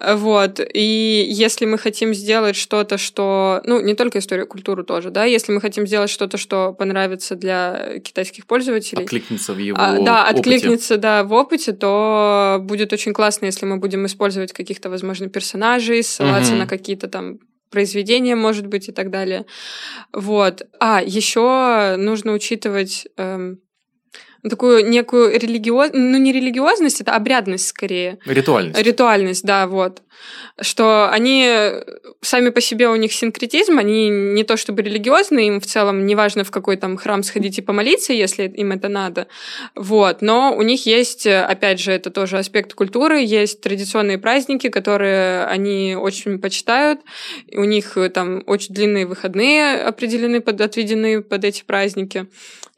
[0.02, 0.60] Вот.
[0.74, 3.62] И если мы хотим сделать что-то, что...
[3.66, 8.00] Ну, не только историю, культуру тоже, да, если мы хотим сделать что-то, что понравится для
[8.00, 9.04] китайских пользователей...
[9.04, 10.40] Откликнется в его а, Да, опыте.
[10.40, 16.04] откликнется, да, в опыте, то будет очень классно, если мы будем использовать каких-то, возможно, персонажей,
[16.04, 16.60] ссылаться Мгм.
[16.60, 19.46] на какие-то там произведения, может быть, и так далее.
[20.14, 20.64] Вот.
[20.80, 23.60] А, еще нужно учитывать эм,
[24.48, 28.20] такую некую религиозность, ну не религиозность, это обрядность скорее.
[28.26, 28.82] Ритуальность.
[28.82, 30.02] Ритуальность, да, вот.
[30.62, 31.48] Что они
[32.22, 36.16] сами по себе у них синкретизм, они не то чтобы религиозные, им в целом не
[36.16, 39.28] важно в какой там храм сходить и помолиться, если им это надо.
[39.76, 40.22] Вот.
[40.22, 45.96] Но у них есть, опять же, это тоже аспект культуры, есть традиционные праздники, которые они
[45.96, 47.00] очень почитают.
[47.54, 52.28] У них э, там очень длинные выходные определены, под, отведены под эти праздники.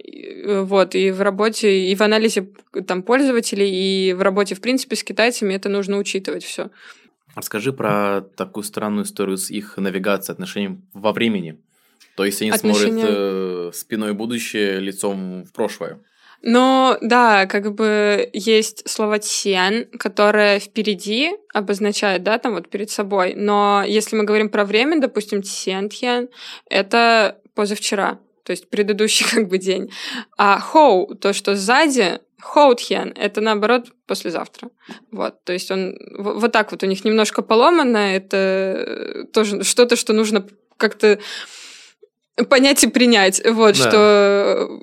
[0.04, 2.48] Э, Вот, и в работе, и в анализе
[2.88, 6.70] там пользователей, и в работе, в принципе, с китайцами это нужно учитывать все.
[7.36, 11.60] Расскажи про такую странную историю с их навигацией, отношением во времени.
[12.16, 16.00] То есть они Отношения- смотрят э, спиной будущее, лицом в прошлое.
[16.44, 23.36] Но да, как бы есть слово «тсен», которое впереди обозначает, да, там вот перед собой.
[23.36, 26.30] Но если мы говорим про время, допустим, «тсен тьен»—
[26.70, 29.92] это позавчера, то есть предыдущий как бы день.
[30.36, 34.70] А «хоу»— то, что сзади, «хоу тьен»— это наоборот послезавтра.
[35.12, 39.96] Вот, то есть он вот так вот у них немножко поломано, это э, тоже что-то,
[39.96, 40.46] что нужно
[40.78, 41.20] как-то
[42.50, 43.42] понять и принять.
[43.46, 43.90] Вот, Да.
[43.90, 44.80] что...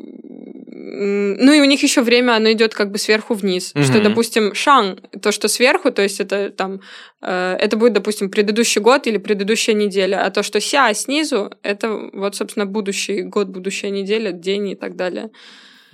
[1.01, 3.69] Ну и у них еще время, оно идет как бы сверху вниз.
[3.71, 4.03] Что, Мгм.
[4.03, 6.81] допустим, шан, то, что сверху, то есть это там,
[7.23, 12.11] э, это будет, допустим, предыдущий год или предыдущая неделя, а то, что ся снизу, это
[12.13, 15.31] вот, собственно, будущий год, будущая неделя, день и так далее.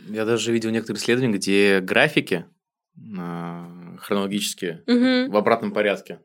[0.09, 2.45] Я даже видел некоторые исследования, где графики
[2.97, 6.21] э, хронологические в обратном порядке.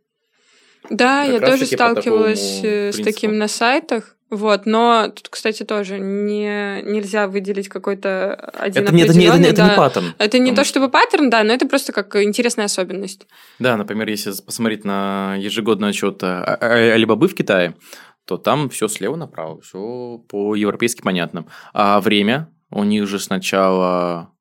[0.90, 4.16] Да, Как я тоже сталкивалась э, с таким на сайтах.
[4.30, 9.38] Вот, но тут, кстати, тоже не, нельзя выделить какой-то один Это, не, это, не, это,
[9.40, 9.76] не- это определенный, не да.
[9.76, 10.14] паттерн.
[10.20, 13.26] Это не то что- чтобы паттерн, да, но это просто как интересная особенность.
[13.58, 17.76] Да, например, если посмотреть на ежегодный отчет а- а- Алибабы в Китае,
[18.26, 21.48] то там все слева направо, все по-европейски понятно.
[21.74, 24.32] А время у них же сначала...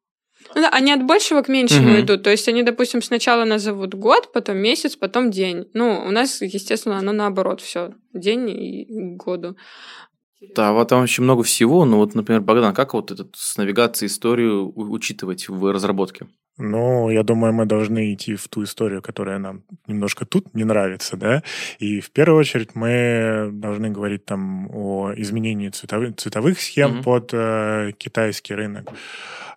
[0.54, 2.00] Ну да, они от большего к меньшему Мгм.
[2.00, 2.22] идут.
[2.22, 5.68] То есть они, допустим, сначала назовут год, потом месяц, потом день.
[5.74, 7.92] Ну, у нас, естественно, оно наоборот все.
[8.14, 9.56] День и году.
[10.40, 11.84] Да, вот там очень много всего.
[11.84, 16.26] Ну вот, например, Богдан, как вот этот с навигацией историю учитывать в разработке?
[16.60, 21.16] Ну, я думаю, мы должны идти в ту историю, которая нам немножко тут не нравится,
[21.16, 21.42] да.
[21.78, 27.02] И в первую очередь мы должны говорить там о изменении цветовых, цветовых схем Мгм.
[27.04, 28.90] под э, китайский рынок.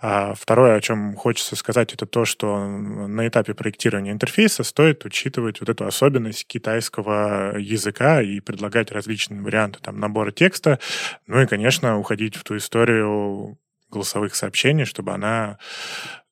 [0.03, 5.59] А второе, о чем хочется сказать, это то, что на этапе проектирования интерфейса стоит учитывать
[5.59, 10.79] вот эту особенность китайского языка и предлагать различные варианты там набора текста.
[11.27, 13.59] Ну и, конечно, уходить в ту историю
[13.91, 15.59] голосовых сообщений, чтобы она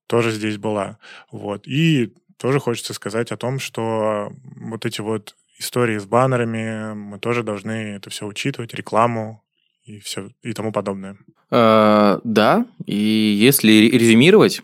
[0.08, 0.98] тоже здесь была.
[1.32, 1.68] Вот.
[1.68, 7.44] И тоже хочется сказать о том, что вот эти вот истории с баннерами, мы тоже
[7.44, 9.44] должны это все учитывать, рекламу
[9.90, 11.18] и все и тому подобное.
[11.52, 14.62] Э, да, и если ре- резюмировать,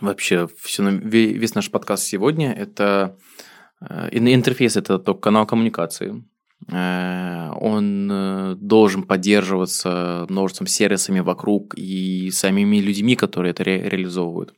[0.00, 3.16] вообще все, весь наш подкаст сегодня, это
[3.80, 6.24] э, ин- интерфейс, это только канал коммуникации.
[6.70, 14.54] Э, Он э, должен поддерживаться множеством сервисами вокруг и самими людьми, которые это ре- реализовывают.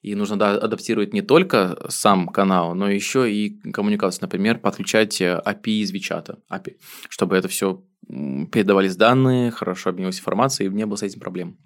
[0.00, 4.22] И нужно да, адаптировать не только сам канал, но еще и коммуникацию.
[4.22, 6.76] Например, подключать API из Вичата, API,
[7.08, 11.58] чтобы это все передавались данные, хорошо обменивалась информацией, и не было с этим проблем.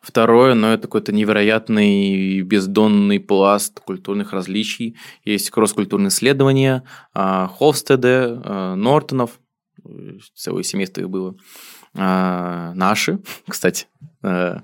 [0.00, 4.96] Второе, ну, это какой-то невероятный бездонный пласт культурных различий.
[5.24, 9.40] Есть кросс-культурные исследования а, Холстеде, а, Нортонов,
[9.84, 11.36] э, целое семейство их было,
[11.94, 13.86] а, наши, кстати,
[14.22, 14.62] а,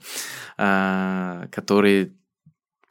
[0.57, 2.13] а, которые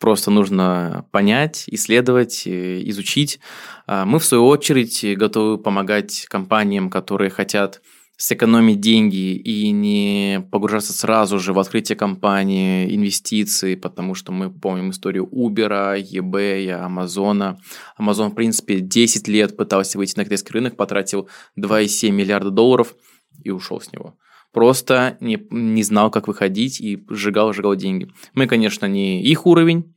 [0.03, 3.39] просто нужно понять, исследовать, э, изучить.
[3.87, 7.81] А Мы, в свою очередь, готовы помогать компаниям, которые хотят
[8.17, 14.89] сэкономить деньги и не погружаться сразу же в открытие компании, инвестиции, потому что мы помним
[14.89, 17.55] историю Uber, eBay, Amazon.
[17.97, 22.93] Amazon, в принципе, 10 лет пытался выйти на китайский рынок, потратил 2,7 миллиарда долларов
[23.41, 24.17] и ушел с него.
[24.53, 28.11] Просто не, не знал, как выходить и сжигал-сжигал деньги.
[28.35, 29.92] Мы, конечно, не их уровень,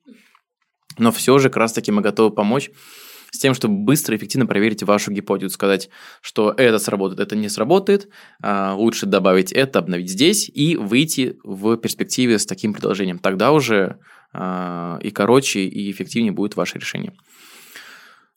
[0.99, 2.70] но все же как раз таки мы готовы помочь
[3.30, 5.90] с тем, чтобы быстро и эффективно проверить вашу гипотезу, сказать,
[6.20, 8.09] что это сработает, это не сработает,
[8.42, 13.18] а, лучше добавить это, обновить здесь и выйти в перспективе с таким предложением.
[13.18, 13.99] Тогда уже
[14.32, 17.12] а, и короче, и эффективнее будет ваше решение.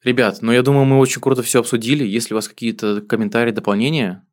[0.04, 2.06] Ребят, ну я думаю, мы очень круто все обсудили.
[2.06, 4.26] Если у вас какие-то комментарии, дополнения,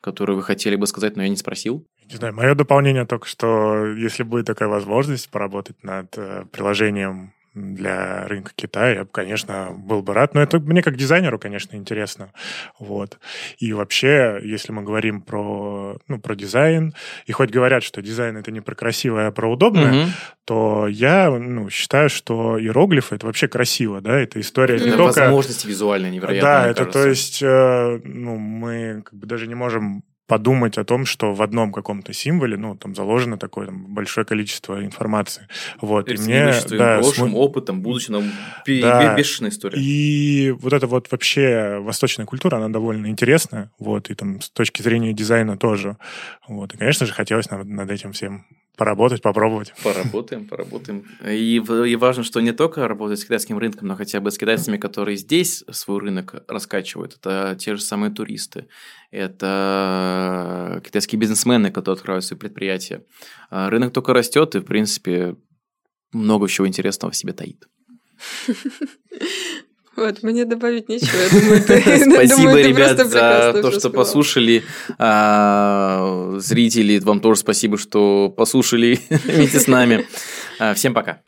[0.00, 1.86] которые вы хотели бы сказать, но я не спросил?
[2.10, 8.26] Не знаю, мое дополнение только, что если будет такая возможность поработать над э, приложением для
[8.26, 10.34] рынка Китая, я бы, конечно, был бы рад.
[10.34, 12.32] Но это мне как дизайнеру, конечно, интересно.
[12.78, 13.18] Вот.
[13.58, 16.94] И вообще, если мы говорим про, ну, про дизайн,
[17.26, 20.10] и хоть говорят, что дизайн это не про красивое, а про удобное, угу.
[20.44, 25.20] то я ну, считаю, что иероглифы это вообще красиво, да, это история не только...
[25.20, 27.02] Возможности визуальные невероятные, Да, это кажется.
[27.02, 31.42] то есть, э, ну, мы как бы даже не можем подумать о том, что в
[31.42, 35.48] одном каком-то символе, ну, там заложено такое там, большое количество информации.
[35.80, 36.52] Вот, и мне...
[36.70, 37.36] Да, прошлым см...
[37.36, 38.32] опытом, будущим,
[38.66, 39.78] да, бешеная история.
[39.80, 44.82] И вот эта вот вообще восточная культура, она довольно интересная, вот, и там с точки
[44.82, 45.96] зрения дизайна тоже.
[46.48, 48.46] Вот, и, конечно же, хотелось над, над этим всем
[48.76, 49.72] Поработать, попробовать.
[49.84, 51.04] Поработаем, поработаем.
[51.24, 54.78] И, и важно, что не только работать с китайским рынком, но хотя бы с китайцами,
[54.78, 57.14] которые здесь свой рынок раскачивают.
[57.14, 58.66] Это те же самые туристы,
[59.12, 63.04] это китайские бизнесмены, которые открывают свои предприятия.
[63.48, 65.36] А рынок только растет и, в принципе,
[66.12, 67.68] много чего интересного в себе таит.
[69.96, 71.16] Вот, мне добавить нечего.
[71.16, 73.92] Я думаю, ты, Спасибо, думаю, ты ребят, за то, что сказал.
[73.92, 74.64] послушали.
[74.98, 80.06] А, зрители, вам тоже спасибо, что послушали вместе с нами.
[80.58, 81.20] А, всем пока.